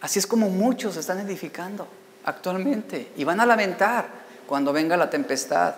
[0.00, 1.88] Así es como muchos están edificando
[2.24, 4.06] actualmente y van a lamentar
[4.46, 5.74] cuando venga la tempestad,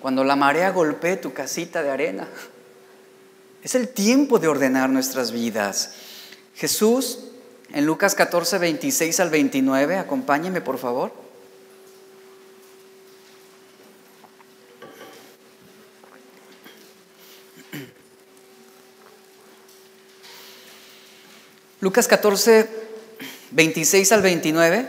[0.00, 2.26] cuando la marea golpee tu casita de arena.
[3.62, 5.92] Es el tiempo de ordenar nuestras vidas.
[6.54, 7.18] Jesús
[7.72, 9.96] en Lucas 14, 26 al 29.
[9.96, 11.12] Acompáñeme, por favor.
[21.80, 22.68] Lucas 14,
[23.50, 24.86] 26 al 29.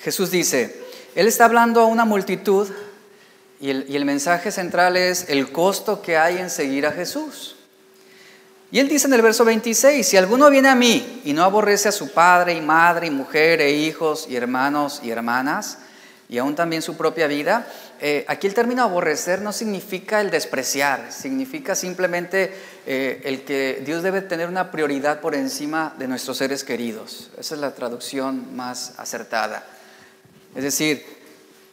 [0.00, 0.76] Jesús dice,
[1.14, 2.68] Él está hablando a una multitud
[3.60, 7.57] y el, y el mensaje central es el costo que hay en seguir a Jesús.
[8.70, 11.88] Y él dice en el verso 26, si alguno viene a mí y no aborrece
[11.88, 15.78] a su padre y madre y mujer e hijos y hermanos y hermanas,
[16.28, 17.66] y aún también su propia vida,
[18.00, 22.52] eh, aquí el término aborrecer no significa el despreciar, significa simplemente
[22.84, 27.30] eh, el que Dios debe tener una prioridad por encima de nuestros seres queridos.
[27.38, 29.64] Esa es la traducción más acertada.
[30.54, 31.06] Es decir,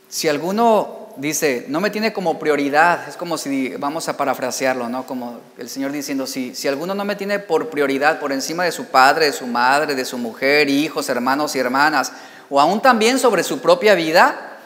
[0.08, 5.06] si alguno dice, no me tiene como prioridad, es como si vamos a parafrasearlo, ¿no?
[5.06, 8.71] Como el Señor diciendo, si, si alguno no me tiene por prioridad por encima de
[8.71, 12.12] su padre, de su madre, de su mujer, hijos, hermanos y hermanas,
[12.49, 14.60] o aún también sobre su propia vida,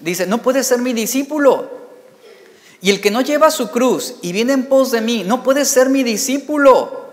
[0.00, 1.70] dice, no puede ser mi discípulo.
[2.80, 5.64] Y el que no lleva su cruz y viene en pos de mí, no puede
[5.64, 7.05] ser mi discípulo.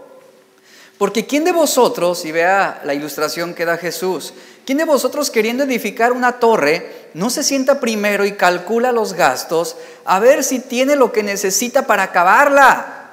[0.97, 4.33] Porque ¿quién de vosotros, y vea la ilustración que da Jesús,
[4.65, 9.75] ¿quién de vosotros queriendo edificar una torre no se sienta primero y calcula los gastos
[10.05, 13.03] a ver si tiene lo que necesita para acabarla?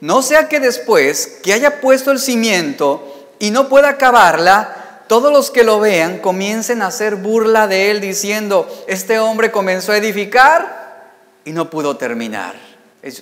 [0.00, 5.50] No sea que después que haya puesto el cimiento y no pueda acabarla, todos los
[5.50, 11.12] que lo vean comiencen a hacer burla de él diciendo, este hombre comenzó a edificar
[11.44, 12.54] y no pudo terminar.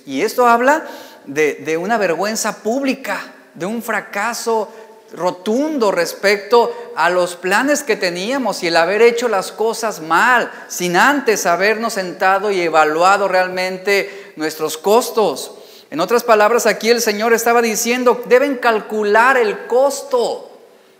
[0.05, 0.85] Y esto habla
[1.25, 3.21] de, de una vergüenza pública
[3.53, 4.69] de un fracaso
[5.13, 10.95] rotundo respecto a los planes que teníamos y el haber hecho las cosas mal, sin
[10.95, 15.51] antes habernos sentado y evaluado realmente nuestros costos.
[15.89, 20.49] En otras palabras, aquí el Señor estaba diciendo, deben calcular el costo,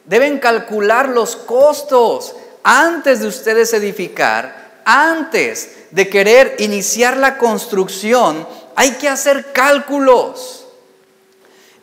[0.05, 8.91] deben calcular los costos antes de ustedes edificar, antes de querer iniciar la construcción, hay
[8.93, 10.60] que hacer cálculos.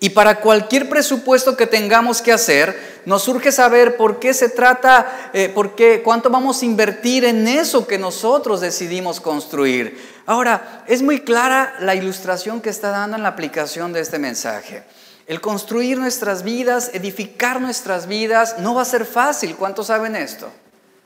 [0.00, 5.30] Y para cualquier presupuesto que tengamos que hacer, nos surge saber por qué se trata,
[5.32, 9.98] eh, por qué, cuánto vamos a invertir en eso que nosotros decidimos construir.
[10.24, 14.84] Ahora, es muy clara la ilustración que está dando en la aplicación de este mensaje.
[15.26, 19.56] El construir nuestras vidas, edificar nuestras vidas, no va a ser fácil.
[19.56, 20.48] ¿Cuántos saben esto?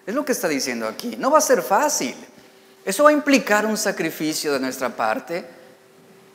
[0.07, 1.16] Es lo que está diciendo aquí.
[1.18, 2.14] No va a ser fácil.
[2.85, 5.62] Eso va a implicar un sacrificio de nuestra parte.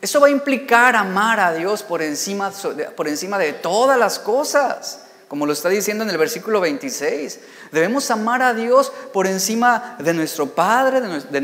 [0.01, 2.51] Eso va a implicar amar a Dios por encima,
[2.95, 7.39] por encima de todas las cosas, como lo está diciendo en el versículo 26.
[7.71, 11.41] Debemos amar a Dios por encima de nuestro padre, de, nuestro, de,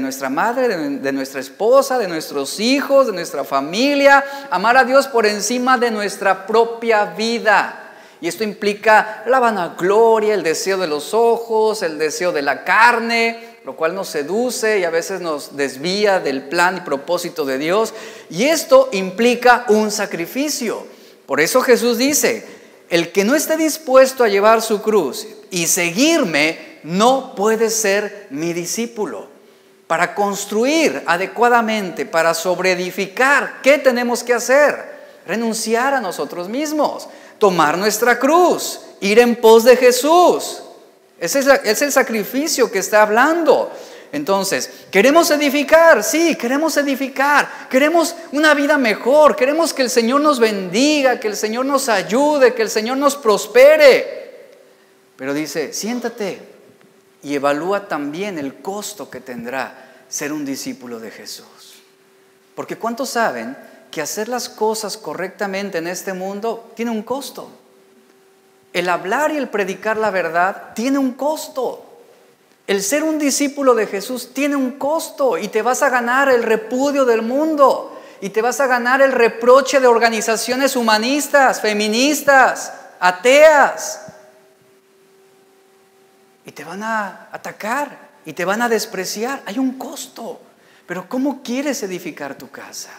[0.00, 4.24] nuestra madre, de, nuestra esposa, de nuestros hijos, de nuestra familia.
[4.50, 7.90] Amar a Dios por encima de nuestra propia vida.
[8.22, 13.49] Y esto implica la vanagloria, el deseo de los ojos, el deseo de la carne,
[13.64, 17.92] lo cual nos seduce y a veces nos desvía del plan y propósito de Dios.
[18.30, 20.86] Y esto implica un sacrificio.
[21.26, 22.46] Por eso Jesús dice,
[22.88, 28.52] el que no esté dispuesto a llevar su cruz y seguirme, no puede ser mi
[28.52, 29.28] discípulo.
[29.86, 35.00] Para construir adecuadamente, para sobreedificar, ¿qué tenemos que hacer?
[35.26, 40.62] Renunciar a nosotros mismos, tomar nuestra cruz, ir en pos de Jesús.
[41.20, 43.70] Ese es, el sacrificio que está hablando.
[44.10, 46.02] Entonces, ¿queremos edificar?
[46.02, 47.68] Sí, queremos edificar.
[47.68, 49.36] Queremos una vida mejor.
[49.36, 53.16] Queremos que el Señor nos bendiga, que el Señor nos ayude, que el Señor nos
[53.16, 54.48] prospere.
[55.16, 56.40] Pero dice, siéntate
[57.22, 61.82] y evalúa también el costo que tendrá ser un discípulo de Jesús.
[62.54, 63.56] Porque ¿cuántos saben
[63.90, 67.50] que hacer las cosas correctamente en este mundo tiene un costo?
[68.72, 71.86] El hablar y el predicar la verdad tiene un costo.
[72.66, 76.42] El ser un discípulo de Jesús tiene un costo y te vas a ganar el
[76.42, 84.02] repudio del mundo y te vas a ganar el reproche de organizaciones humanistas, feministas, ateas.
[86.44, 89.42] Y te van a atacar y te van a despreciar.
[89.46, 90.40] Hay un costo.
[90.86, 92.90] Pero ¿cómo quieres edificar tu casa?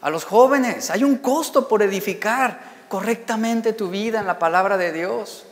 [0.00, 4.92] A los jóvenes, hay un costo por edificar correctamente tu vida en la palabra de
[4.92, 5.46] Dios.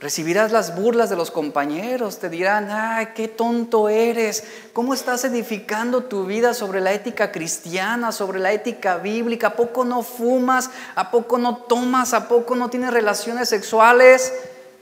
[0.00, 6.02] Recibirás las burlas de los compañeros, te dirán, ay, qué tonto eres, ¿cómo estás edificando
[6.02, 9.46] tu vida sobre la ética cristiana, sobre la ética bíblica?
[9.46, 10.70] ¿A poco no fumas?
[10.96, 12.14] ¿A poco no tomas?
[12.14, 14.32] ¿A poco no tienes relaciones sexuales?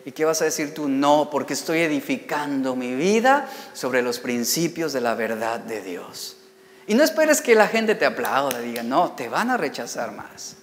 [0.07, 0.88] ¿Y qué vas a decir tú?
[0.88, 6.38] No, porque estoy edificando mi vida sobre los principios de la verdad de Dios.
[6.86, 10.62] Y no esperes que la gente te aplauda, diga, no, te van a rechazar más.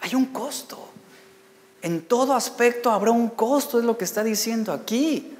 [0.00, 0.88] Hay un costo.
[1.82, 5.34] En todo aspecto habrá un costo, es lo que está diciendo aquí.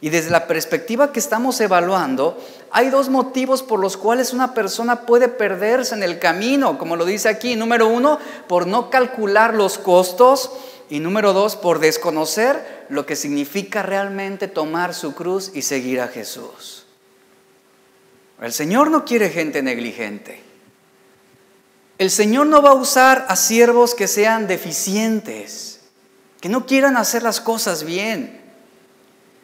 [0.00, 2.38] Y desde la perspectiva que estamos evaluando,
[2.70, 7.04] hay dos motivos por los cuales una persona puede perderse en el camino, como lo
[7.04, 7.56] dice aquí.
[7.56, 10.50] Número uno, por no calcular los costos.
[10.88, 16.08] Y número dos, por desconocer lo que significa realmente tomar su cruz y seguir a
[16.08, 16.84] Jesús.
[18.40, 20.42] El Señor no quiere gente negligente.
[21.98, 25.80] El Señor no va a usar a siervos que sean deficientes,
[26.40, 28.44] que no quieran hacer las cosas bien.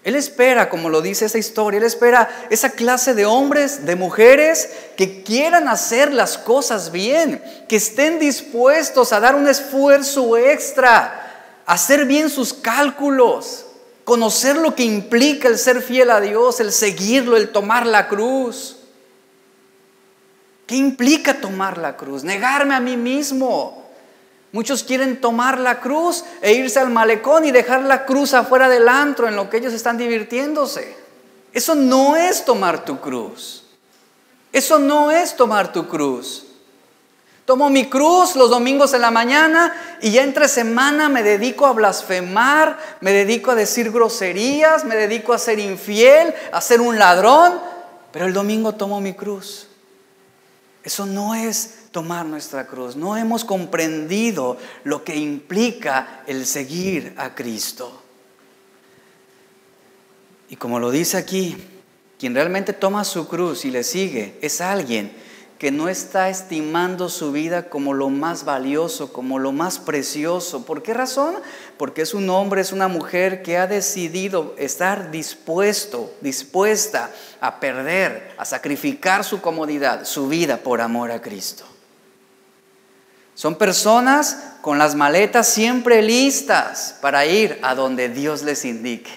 [0.04, 4.68] Él espera, como lo dice esa historia, Él espera esa clase de hombres, de mujeres
[4.96, 11.72] que quieran hacer las cosas bien, que estén dispuestos a dar un esfuerzo extra, a
[11.72, 13.64] hacer bien sus cálculos,
[14.04, 18.81] conocer lo que implica el ser fiel a Dios, el seguirlo, el tomar la cruz.
[20.72, 22.24] ¿Qué implica tomar la cruz?
[22.24, 23.90] Negarme a mí mismo.
[24.52, 28.88] Muchos quieren tomar la cruz e irse al malecón y dejar la cruz afuera del
[28.88, 30.96] antro en lo que ellos están divirtiéndose.
[31.52, 33.64] Eso no es tomar tu cruz.
[34.50, 36.46] Eso no es tomar tu cruz.
[37.44, 41.74] Tomo mi cruz los domingos en la mañana y ya entre semana me dedico a
[41.74, 47.60] blasfemar, me dedico a decir groserías, me dedico a ser infiel, a ser un ladrón,
[48.10, 49.68] pero el domingo tomo mi cruz.
[50.84, 52.96] Eso no es tomar nuestra cruz.
[52.96, 58.02] No hemos comprendido lo que implica el seguir a Cristo.
[60.48, 61.56] Y como lo dice aquí,
[62.18, 65.12] quien realmente toma su cruz y le sigue es alguien
[65.62, 70.66] que no está estimando su vida como lo más valioso, como lo más precioso.
[70.66, 71.36] ¿Por qué razón?
[71.76, 77.10] Porque es un hombre, es una mujer que ha decidido estar dispuesto, dispuesta
[77.40, 81.62] a perder, a sacrificar su comodidad, su vida por amor a Cristo.
[83.36, 89.12] Son personas con las maletas siempre listas para ir a donde Dios les indique.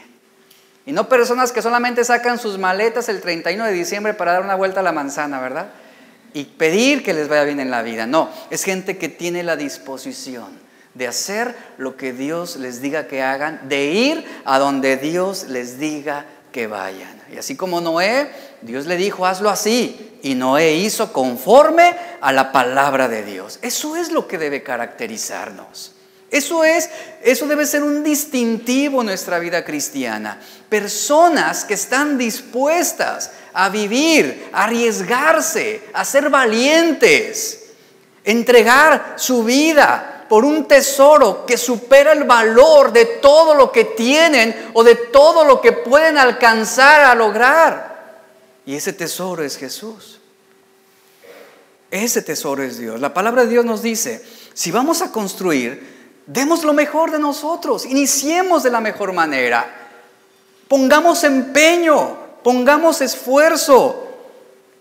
[0.85, 4.53] Y no personas que solamente sacan sus maletas el 31 de diciembre para dar una
[4.53, 5.71] vuelta a la manzana, ¿verdad?
[6.35, 8.05] Y pedir que les vaya bien en la vida.
[8.05, 10.47] No, es gente que tiene la disposición
[10.93, 15.79] de hacer lo que Dios les diga que hagan, de ir a donde Dios les
[15.79, 17.21] diga que vayan.
[17.33, 18.29] Y así como Noé,
[18.61, 20.17] Dios le dijo, hazlo así.
[20.23, 23.57] Y Noé hizo conforme a la palabra de Dios.
[23.61, 25.93] Eso es lo que debe caracterizarnos.
[26.31, 26.89] Eso es,
[27.23, 30.37] eso debe ser un distintivo en nuestra vida cristiana.
[30.67, 37.71] Personas que están dispuestas a vivir, a arriesgarse, a ser valientes,
[38.23, 44.71] entregar su vida por un tesoro que supera el valor de todo lo que tienen
[44.73, 48.19] o de todo lo que pueden alcanzar a lograr.
[48.65, 50.19] Y ese tesoro es Jesús.
[51.89, 52.99] Ese tesoro es Dios.
[52.99, 55.95] La palabra de Dios nos dice, si vamos a construir,
[56.27, 59.89] Demos lo mejor de nosotros, iniciemos de la mejor manera,
[60.67, 64.07] pongamos empeño, pongamos esfuerzo,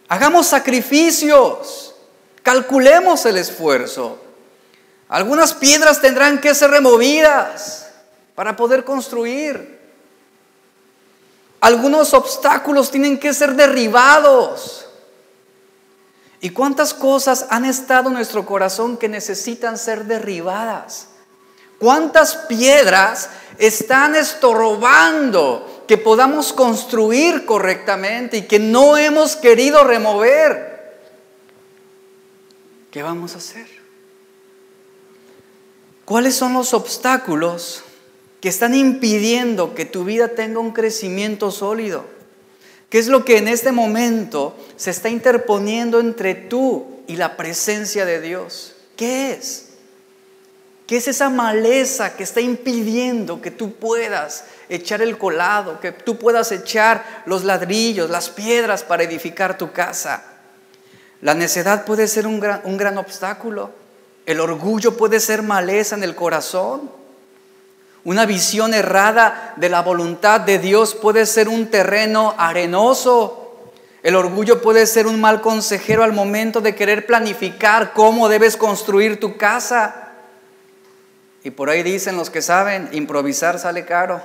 [0.08, 1.94] hagamos sacrificios,
[2.42, 4.18] calculemos el esfuerzo.
[5.08, 7.86] Algunas piedras tendrán que ser removidas
[8.34, 9.80] para poder construir.
[11.62, 14.84] Algunos obstáculos tienen que ser derribados.
[16.42, 21.06] ¿Y cuántas cosas han estado en nuestro corazón que necesitan ser derribadas?
[21.78, 30.98] ¿Cuántas piedras están estorbando que podamos construir correctamente y que no hemos querido remover?
[32.90, 33.66] ¿Qué vamos a hacer?
[36.04, 37.82] ¿Cuáles son los obstáculos
[38.40, 42.04] que están impidiendo que tu vida tenga un crecimiento sólido?
[42.90, 48.04] ¿Qué es lo que en este momento se está interponiendo entre tú y la presencia
[48.04, 48.74] de Dios?
[48.96, 49.63] ¿Qué es?
[50.86, 56.18] ¿Qué es esa maleza que está impidiendo que tú puedas echar el colado, que tú
[56.18, 60.22] puedas echar los ladrillos, las piedras para edificar tu casa?
[61.22, 63.70] La necedad puede ser un gran, un gran obstáculo.
[64.26, 66.90] El orgullo puede ser maleza en el corazón.
[68.04, 73.40] Una visión errada de la voluntad de Dios puede ser un terreno arenoso.
[74.02, 79.18] El orgullo puede ser un mal consejero al momento de querer planificar cómo debes construir
[79.18, 80.03] tu casa.
[81.44, 84.22] Y por ahí dicen los que saben, improvisar sale caro.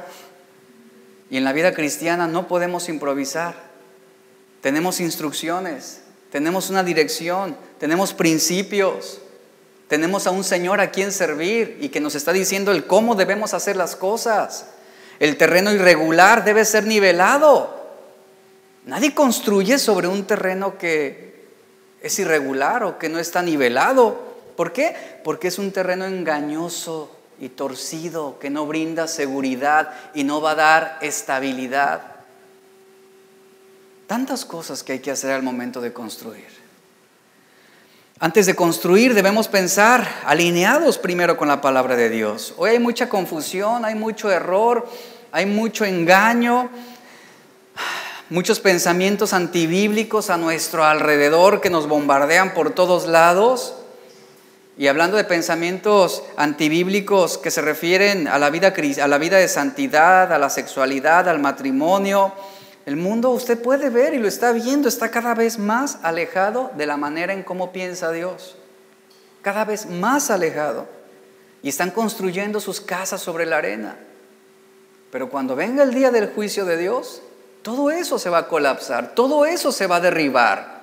[1.30, 3.56] Y en la vida cristiana no podemos improvisar.
[4.62, 6.02] Tenemos instrucciones,
[6.32, 9.22] tenemos una dirección, tenemos principios,
[9.90, 13.54] tenemos a un Señor a quien servir y que nos está diciendo el cómo debemos
[13.54, 14.68] hacer las cosas.
[15.20, 17.78] El terreno irregular debe ser nivelado.
[18.86, 21.48] Nadie construye sobre un terreno que
[22.02, 24.29] es irregular o que no está nivelado
[24.60, 24.94] ¿Por qué?
[25.24, 30.56] Porque es un terreno engañoso y torcido que no brinda seguridad y no va a
[30.56, 32.02] dar estabilidad.
[34.06, 36.50] Tantas cosas que hay que hacer al momento de construir.
[38.20, 42.54] Antes de construir debemos pensar alineados primero con la palabra de Dios.
[42.58, 44.86] Hoy hay mucha confusión, hay mucho error,
[45.32, 46.70] hay mucho engaño,
[48.30, 53.79] muchos pensamientos antibíblicos a nuestro alrededor que nos bombardean por todos lados.
[54.80, 58.74] Y hablando de pensamientos antibíblicos que se refieren a la vida,
[59.04, 62.32] a la vida de santidad, a la sexualidad, al matrimonio,
[62.86, 66.86] el mundo usted puede ver y lo está viendo, está cada vez más alejado de
[66.86, 68.56] la manera en cómo piensa Dios.
[69.42, 70.88] Cada vez más alejado.
[71.62, 73.98] Y están construyendo sus casas sobre la arena.
[75.12, 77.22] Pero cuando venga el día del juicio de Dios,
[77.64, 80.79] todo eso se va a colapsar, todo eso se va a derribar.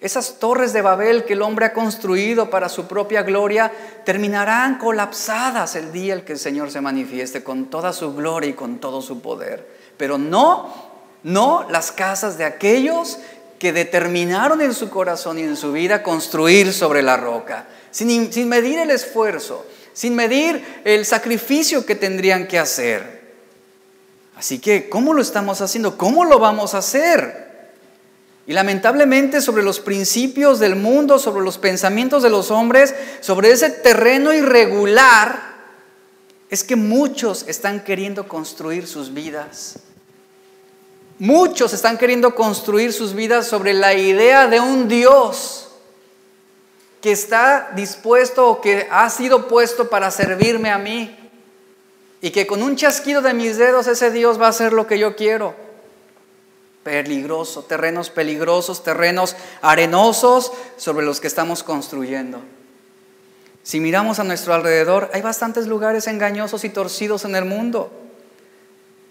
[0.00, 3.70] Esas torres de Babel que el hombre ha construido para su propia gloria
[4.04, 8.54] terminarán colapsadas el día en que el Señor se manifieste con toda su gloria y
[8.54, 9.66] con todo su poder.
[9.98, 10.90] Pero no
[11.22, 13.18] no las casas de aquellos
[13.58, 18.48] que determinaron en su corazón y en su vida construir sobre la roca, sin, sin
[18.48, 23.20] medir el esfuerzo, sin medir el sacrificio que tendrían que hacer.
[24.36, 25.98] Así que, ¿cómo lo estamos haciendo?
[25.98, 27.49] ¿Cómo lo vamos a hacer?
[28.50, 33.70] Y lamentablemente sobre los principios del mundo, sobre los pensamientos de los hombres, sobre ese
[33.70, 35.40] terreno irregular,
[36.48, 39.76] es que muchos están queriendo construir sus vidas.
[41.20, 45.68] Muchos están queriendo construir sus vidas sobre la idea de un Dios
[47.00, 51.16] que está dispuesto o que ha sido puesto para servirme a mí.
[52.20, 54.98] Y que con un chasquido de mis dedos ese Dios va a hacer lo que
[54.98, 55.69] yo quiero.
[56.82, 62.40] Peligroso, terrenos peligrosos, terrenos arenosos sobre los que estamos construyendo.
[63.62, 67.92] Si miramos a nuestro alrededor, hay bastantes lugares engañosos y torcidos en el mundo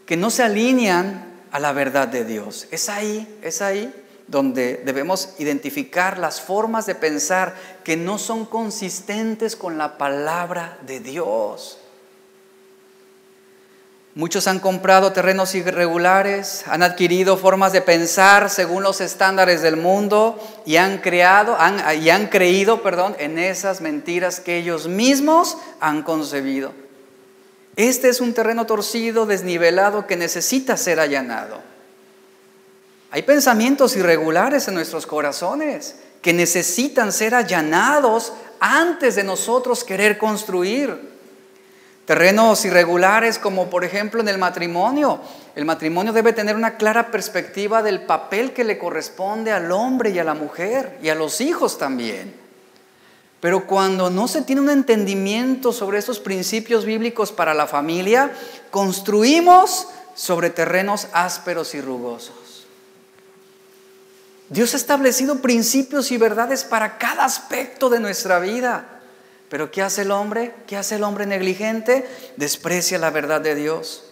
[0.06, 2.68] que no se alinean a la verdad de Dios.
[2.72, 3.94] Es ahí, es ahí
[4.26, 11.00] donde debemos identificar las formas de pensar que no son consistentes con la palabra de
[11.00, 11.80] Dios.
[14.20, 20.38] Muchos han comprado terrenos irregulares, han adquirido formas de pensar según los estándares del mundo
[20.66, 21.58] y han creado
[21.98, 26.74] y han creído, perdón, en esas mentiras que ellos mismos han concebido.
[27.78, 31.62] Este es un terreno torcido, desnivelado, que necesita ser allanado.
[33.12, 41.19] Hay pensamientos irregulares en nuestros corazones que necesitan ser allanados antes de nosotros querer construir.
[42.10, 45.22] Terrenos irregulares como por ejemplo en el matrimonio.
[45.54, 50.18] El matrimonio debe tener una clara perspectiva del papel que le corresponde al hombre y
[50.18, 52.34] a la mujer y a los hijos también.
[53.40, 58.32] Pero cuando no se tiene un entendimiento sobre estos principios bíblicos para la familia,
[58.72, 62.66] construimos sobre terrenos ásperos y rugosos.
[64.50, 68.99] Dios ha establecido principios y verdades para cada aspecto de nuestra vida.
[69.50, 70.54] Pero ¿qué hace el hombre?
[70.68, 72.08] ¿Qué hace el hombre negligente?
[72.38, 74.04] Desprecia la verdad de Dios.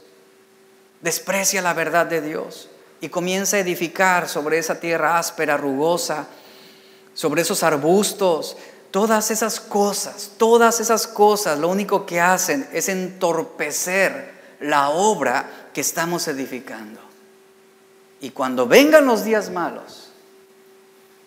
[1.01, 2.69] Desprecia la verdad de Dios
[3.01, 6.27] y comienza a edificar sobre esa tierra áspera, rugosa,
[7.13, 8.57] sobre esos arbustos,
[8.91, 14.31] Todas esas cosas, todas esas cosas lo único que hacen es entorpecer
[14.61, 16.99] la obra que estamos edificando.
[18.21, 20.09] Y cuando vengan los días malos,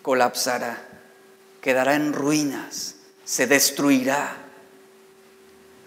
[0.01, 0.83] colapsará,
[1.61, 2.95] quedará en ruinas,
[3.31, 4.35] se destruirá.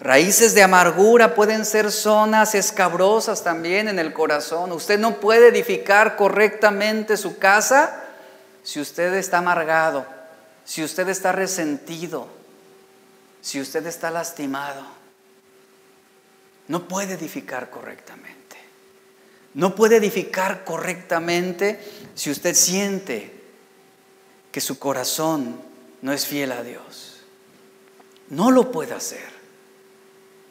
[0.00, 4.72] Raíces de amargura pueden ser zonas escabrosas también en el corazón.
[4.72, 8.04] Usted no puede edificar correctamente su casa
[8.62, 10.14] si usted está amargado
[10.64, 12.26] si usted está resentido,
[13.42, 14.82] si usted está lastimado,
[16.68, 18.34] no puede edificar correctamente.
[19.52, 21.78] No puede edificar correctamente
[22.14, 23.30] si usted siente
[24.50, 25.60] que su corazón
[26.02, 27.03] no es fiel a Dios.
[28.34, 29.34] No lo puede hacer.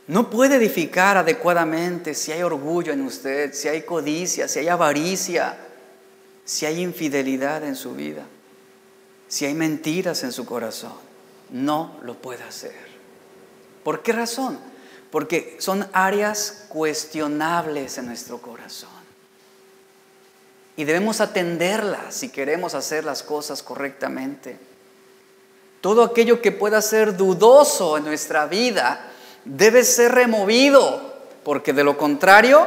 [0.07, 5.57] No puede edificar adecuadamente si hay orgullo en usted, si hay codicia, si hay avaricia,
[6.43, 8.25] si hay infidelidad en su vida
[9.33, 10.93] si hay mentiras en su corazón,
[11.49, 12.75] no lo puede hacer.
[13.83, 14.59] ¿Por qué razón?
[15.09, 18.91] Porque son áreas cuestionables en nuestro corazón.
[20.77, 24.59] Y debemos atenderlas si queremos hacer las cosas correctamente.
[25.83, 29.01] Todo aquello que pueda ser dudoso en nuestra vida
[29.43, 31.13] debe ser removido,
[31.43, 32.65] porque de lo contrario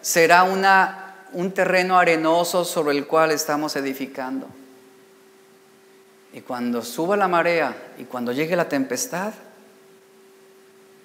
[0.00, 4.48] será una, un terreno arenoso sobre el cual estamos edificando.
[6.32, 9.34] Y cuando suba la marea y cuando llegue la tempestad,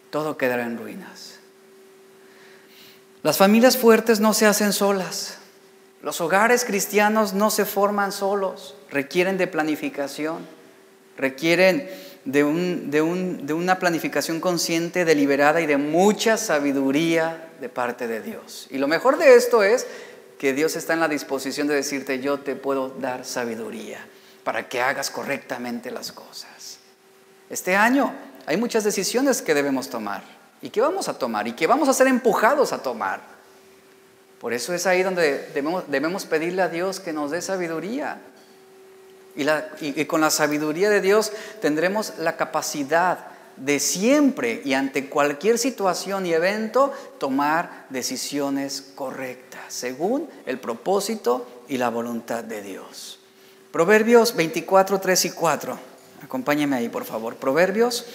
[0.10, 1.38] todo quedará en ruinas.
[3.22, 5.38] Las familias fuertes no se hacen solas.
[6.02, 8.74] Los hogares cristianos no se forman solos.
[8.90, 10.63] Requieren de planificación.
[11.18, 11.90] Requieren
[12.26, 12.44] de,
[13.54, 18.68] una planificación consciente, deliberada y de mucha sabiduría de parte de Dios.
[18.70, 19.86] Y lo mejor de esto es
[20.38, 24.06] que Dios está en la disposición de decirte, yo te puedo dar sabiduría
[24.44, 26.80] para que hagas correctamente las cosas.
[27.50, 28.14] Este año
[28.46, 30.24] hay muchas decisiones que debemos tomar
[30.62, 33.22] y que vamos a tomar y que vamos a ser empujados a tomar.
[34.40, 35.50] Por eso es ahí donde
[35.88, 38.20] debemos, pedirle a Dios que nos dé sabiduría.
[39.36, 43.28] Y, con la sabiduría de Dios tendremos la capacidad
[43.58, 51.78] de siempre y ante cualquier situación y evento tomar decisiones correctas según el propósito y
[51.78, 53.20] la voluntad de Dios.
[53.72, 55.80] Proverbios 24, 3 y 4.
[56.24, 57.36] Acompáñeme ahí, por favor.
[57.36, 58.06] Proverbios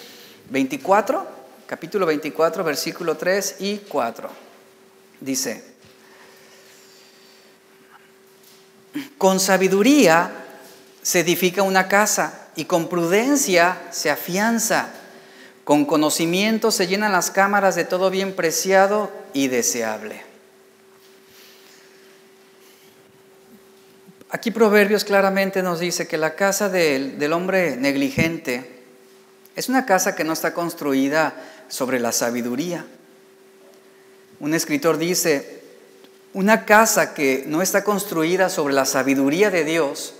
[0.49, 1.27] 24,
[1.67, 4.29] capítulo 24, versículo 3 y 4.
[5.19, 5.63] Dice,
[9.17, 10.31] con sabiduría
[11.01, 14.89] se edifica una casa y con prudencia se afianza.
[15.63, 20.23] Con conocimiento se llenan las cámaras de todo bien preciado y deseable.
[24.31, 28.83] Aquí Proverbios claramente nos dice que la casa del, hombre negligente
[29.55, 31.33] es una casa que no está construida
[31.67, 32.85] sobre la sabiduría.
[34.39, 35.61] Un escritor dice,
[36.33, 40.13] una casa que no está construida sobre la sabiduría de Dios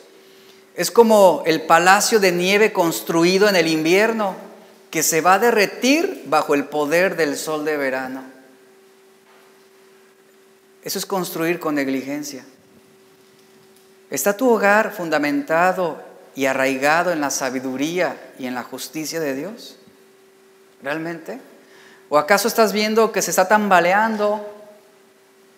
[0.79, 4.33] es como el palacio de nieve construido en el invierno
[4.89, 8.23] que se va a derretir bajo el poder del sol de verano.
[10.81, 12.45] Eso es construir con negligencia.
[14.09, 16.01] ¿Está tu hogar fundamentado
[16.33, 19.75] y arraigado en la sabiduría y en la justicia de Dios?
[20.81, 21.41] ¿Realmente?
[22.07, 24.47] ¿O acaso estás viendo que se está tambaleando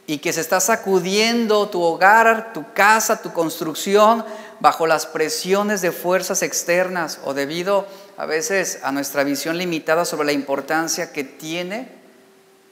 [0.08, 4.26] y que se está sacudiendo tu hogar, tu casa, tu construcción
[4.62, 10.28] bajo las presiones de fuerzas externas o debido a veces a nuestra visión limitada sobre
[10.28, 11.90] la importancia que tiene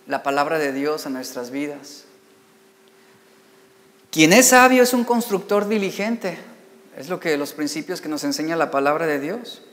[0.06, 2.06] la palabra de Dios en nuestras vidas?
[4.12, 6.38] Quien es sabio es un constructor diligente.
[6.96, 9.64] Es lo que los principios que nos enseña la palabra de Dios.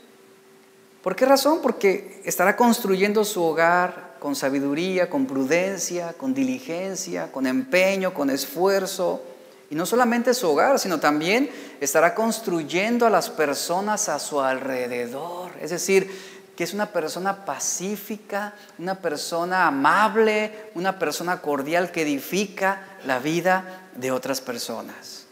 [1.03, 1.59] ¿Por qué razón?
[1.61, 9.21] Porque estará construyendo su hogar con sabiduría, con prudencia, con diligencia, con empeño, con esfuerzo.
[9.69, 11.49] Y no solamente su hogar, sino también
[11.81, 15.51] estará construyendo a las personas a su alrededor.
[15.59, 16.09] Es decir,
[16.55, 23.81] que es una persona pacífica, una persona amable, una persona cordial que edifica la vida
[23.95, 25.25] de otras personas.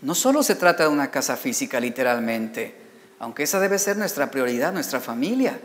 [0.00, 2.74] No solo se trata de una casa física literalmente,
[3.18, 5.58] aunque esa debe ser nuestra prioridad, nuestra familia,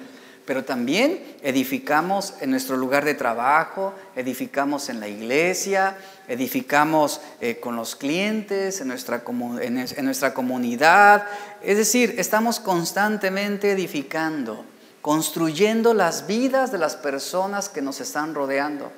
[0.49, 5.95] pero también edificamos en nuestro lugar de trabajo, edificamos en la iglesia,
[6.27, 9.21] edificamos eh, con los clientes, en nuestra,
[9.61, 11.27] en nuestra comunidad.
[11.61, 14.65] Es decir, estamos constantemente edificando
[15.03, 18.91] construyendo las vidas de las personas que nos están rodeando.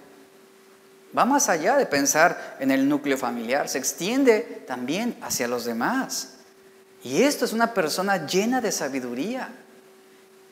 [1.17, 6.35] Va más allá de pensar en el núcleo familiar, se extiende también hacia los demás.
[7.03, 9.49] Y esto es una persona llena de sabiduría,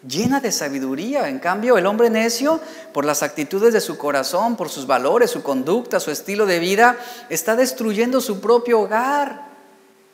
[0.07, 1.27] llena de sabiduría.
[1.29, 2.59] En cambio, el hombre necio,
[2.93, 6.97] por las actitudes de su corazón, por sus valores, su conducta, su estilo de vida,
[7.29, 9.49] está destruyendo su propio hogar.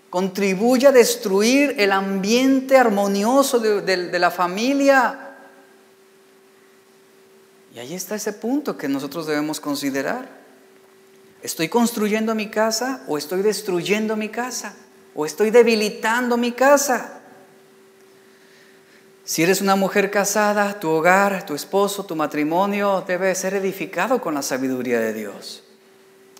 [0.10, 5.20] Contribuye a destruir el ambiente armonioso de, la familia.
[7.76, 10.46] Y ahí está ese punto que nosotros debemos considerar.
[11.44, 14.74] ¿Estoy construyendo mi casa o estoy destruyendo mi casa?
[15.14, 17.22] ¿O estoy debilitando mi casa?
[19.26, 24.36] Si eres una mujer casada, tu hogar, tu esposo, tu matrimonio debe ser edificado con
[24.36, 25.64] la sabiduría de Dios.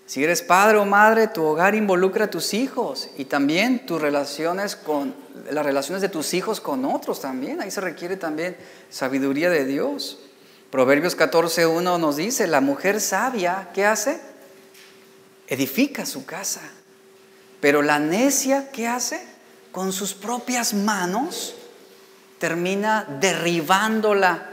[0.06, 4.76] Si eres padre o madre, tu hogar involucra a tus hijos y también tus relaciones
[4.76, 5.16] con
[5.50, 7.60] las relaciones de tus hijos con otros también.
[7.60, 8.56] Ahí se requiere también
[8.88, 10.20] sabiduría de Dios.
[10.70, 14.20] Proverbios 14.1 nos dice, la mujer sabia, ¿qué hace?
[15.48, 16.62] Edifica su casa.
[17.60, 19.26] Pero la necia, ¿qué hace?
[19.72, 21.56] Con sus propias manos
[22.38, 24.50] termina derribándola.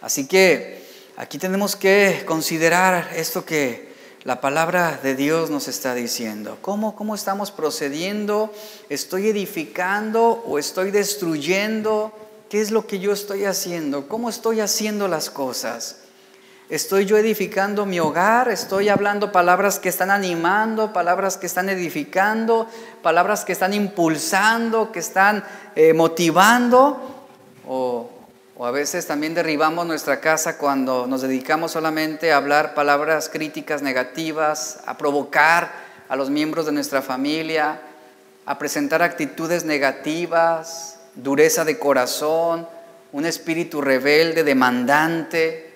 [0.00, 0.84] Así que
[1.16, 6.58] aquí tenemos que considerar esto que la palabra de Dios nos está diciendo.
[6.62, 8.52] ¿Cómo, cómo estamos procediendo?
[8.88, 12.12] ¿Estoy edificando o estoy destruyendo?
[12.48, 14.08] ¿Qué es lo que yo estoy haciendo?
[14.08, 16.03] ¿Cómo estoy haciendo las cosas?
[16.70, 22.66] Estoy yo edificando mi hogar, estoy hablando palabras que están animando, palabras que están edificando,
[23.02, 25.44] palabras que están impulsando, que están
[25.76, 27.26] eh, motivando.
[27.68, 28.10] O,
[28.56, 33.82] o a veces también derribamos nuestra casa cuando nos dedicamos solamente a hablar palabras críticas
[33.82, 35.70] negativas, a provocar
[36.08, 37.78] a los miembros de nuestra familia,
[38.46, 42.66] a presentar actitudes negativas, dureza de corazón,
[43.12, 45.73] un espíritu rebelde, demandante.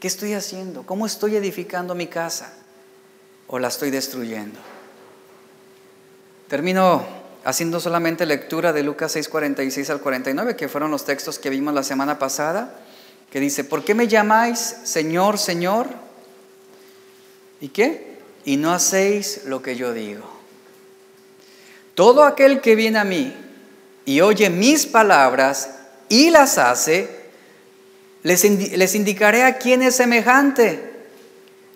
[0.00, 0.84] ¿Qué estoy haciendo?
[0.84, 2.54] ¿Cómo estoy edificando mi casa?
[3.46, 4.58] ¿O la estoy destruyendo?
[6.48, 7.04] Termino
[7.44, 11.74] haciendo solamente lectura de Lucas 6, 46 al 49, que fueron los textos que vimos
[11.74, 12.80] la semana pasada,
[13.30, 15.86] que dice, ¿por qué me llamáis Señor, Señor?
[17.60, 18.18] ¿Y qué?
[18.46, 20.24] Y no hacéis lo que yo digo.
[21.94, 23.34] Todo aquel que viene a mí
[24.06, 25.70] y oye mis palabras
[26.08, 27.19] y las hace,
[28.22, 30.90] les, indicaré a quién es semejante.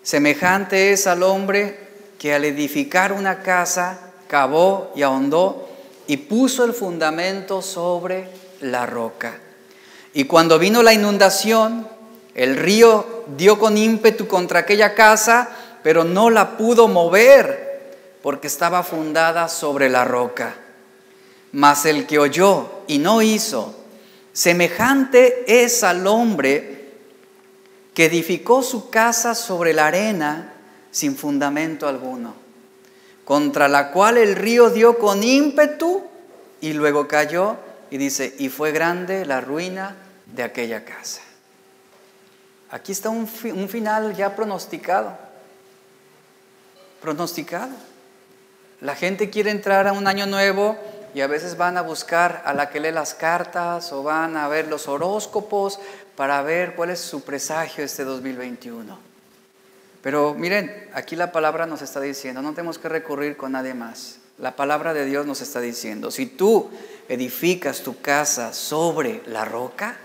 [0.03, 1.79] Semejante es al hombre
[2.19, 5.67] que al edificar una casa cavó y ahondó
[6.07, 8.27] y puso el fundamento sobre
[8.61, 9.39] la roca.
[10.13, 11.87] Y cuando vino la inundación,
[12.35, 15.49] el río dio con ímpetu contra aquella casa,
[15.81, 17.65] pero no la pudo mover
[18.21, 20.55] porque estaba fundada sobre la roca.
[21.51, 23.84] Mas el que oyó y no hizo,
[24.35, 26.89] Semejante es al hombre
[27.93, 30.51] que edificó su casa sobre la arena
[30.91, 32.35] sin fundamento alguno,
[33.23, 36.03] contra la cual el río dio con ímpetu
[36.59, 37.55] y luego cayó
[37.89, 41.21] y dice, y fue grande la ruina de aquella casa.
[42.71, 45.17] Aquí está un, un final ya pronosticado,
[47.01, 47.71] pronosticado.
[48.81, 50.77] La gente quiere entrar a un año nuevo
[51.15, 54.49] y a veces van a buscar a la que lee las cartas o van a
[54.49, 55.79] ver los horóscopos
[56.17, 58.99] para ver cuál es su presagio este 2021.
[60.01, 64.17] Pero miren, aquí la palabra nos está diciendo, no tenemos que recurrir con nadie más.
[64.39, 66.69] La palabra de Dios nos está diciendo, si tú
[67.07, 69.95] edificas tu casa sobre la roca,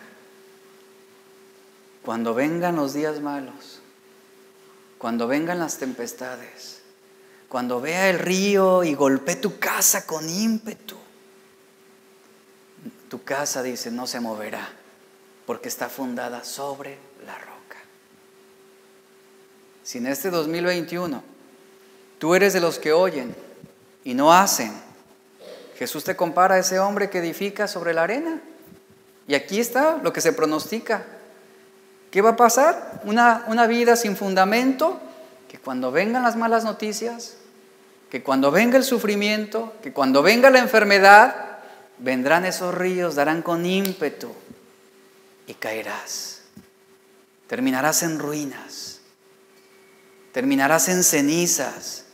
[2.02, 3.80] cuando vengan los días malos,
[4.96, 6.82] cuando vengan las tempestades,
[7.48, 10.99] cuando vea el río y golpee tu casa con ímpetu,
[13.11, 14.68] tu casa, dice, no se moverá,
[15.44, 16.96] porque está fundada sobre
[17.26, 17.76] la roca.
[19.82, 21.22] Si en este 2021
[22.18, 23.34] tú eres de los que oyen
[24.04, 24.72] y no hacen,
[25.76, 28.40] Jesús te compara a ese hombre que edifica sobre la arena.
[29.26, 31.04] Y aquí está lo que se pronostica.
[32.12, 33.00] ¿Qué va a pasar?
[33.04, 35.00] Una, una vida sin fundamento,
[35.48, 37.38] que cuando vengan las malas noticias,
[38.08, 41.49] que cuando venga el sufrimiento, que cuando venga la enfermedad,
[42.01, 44.32] vendrán esos ríos, darán con ímpetu
[45.46, 46.42] y caerás.
[47.46, 49.01] Terminarás en ruinas,
[50.32, 52.05] terminarás en cenizas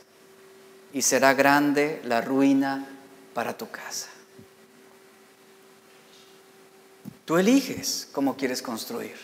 [0.93, 2.87] y será grande la ruina
[3.33, 4.09] para tu casa.
[7.25, 9.15] Tú eliges cómo quieres construir.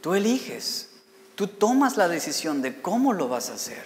[0.00, 0.90] Tú eliges.
[1.34, 3.84] Tú tomas la decisión de cómo lo vas a hacer.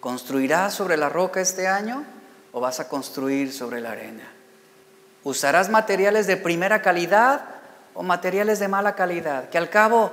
[0.00, 2.04] ¿Construirás sobre la roca este año
[2.52, 4.39] o vas a construir sobre la arena?
[5.24, 7.42] ¿Usarás materiales de primera calidad
[7.94, 9.48] o materiales de mala calidad?
[9.50, 10.12] Que al cabo,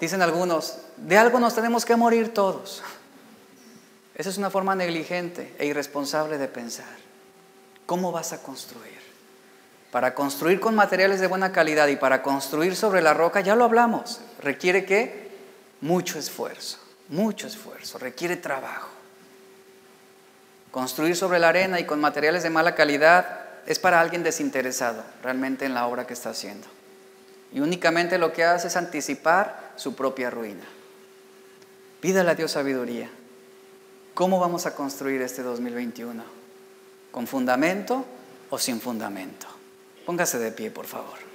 [0.00, 2.82] dicen algunos, de algo nos tenemos que morir todos.
[4.14, 6.96] Esa es una forma negligente e irresponsable de pensar.
[7.86, 9.02] ¿Cómo vas a construir?
[9.90, 13.64] Para construir con materiales de buena calidad y para construir sobre la roca, ya lo
[13.64, 15.32] hablamos, requiere que
[15.80, 16.78] mucho esfuerzo
[17.08, 18.88] mucho esfuerzo, requiere trabajo.
[20.74, 25.64] Construir sobre la arena y con materiales de mala calidad es para alguien desinteresado realmente
[25.66, 26.66] en la obra que está haciendo.
[27.52, 30.64] Y únicamente lo que hace es anticipar su propia ruina.
[32.00, 33.08] Pídale a Dios sabiduría.
[34.14, 36.24] ¿Cómo vamos a construir este 2021?
[37.12, 38.04] ¿Con fundamento
[38.50, 39.46] o sin fundamento?
[40.04, 41.34] Póngase de pie, por favor.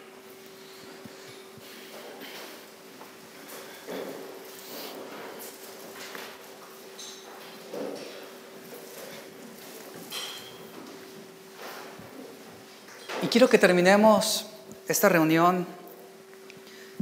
[13.22, 14.48] Y quiero que terminemos
[14.88, 15.68] esta reunión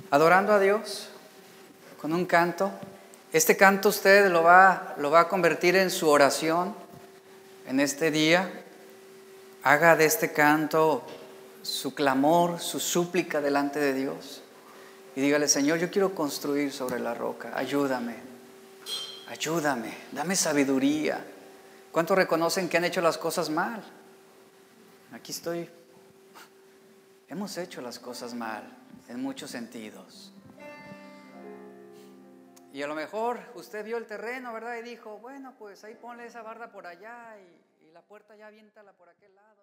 [0.09, 1.09] adorando a Dios
[2.01, 2.71] con un canto.
[3.31, 6.73] Este canto usted lo va, lo va a convertir en su oración
[7.67, 8.51] en este día.
[9.61, 11.03] Haga de este canto
[11.61, 14.41] su clamor, su súplica delante de Dios.
[15.15, 17.51] Y dígale, Señor, yo quiero construir sobre la roca.
[17.53, 18.15] Ayúdame,
[19.27, 21.23] ayúdame, dame sabiduría.
[21.91, 23.83] ¿Cuántos reconocen que han hecho las cosas mal?
[25.13, 25.69] Aquí estoy
[27.27, 28.63] hemos hecho las cosas mal
[29.07, 30.33] en muchos sentidos.
[32.73, 34.77] Y a lo mejor usted vio el terreno, ¿verdad?
[34.77, 38.93] Y dijo, bueno, pues ahí ponle esa barda por allá y, la puerta ya aviéntala
[38.93, 39.56] por aquel lado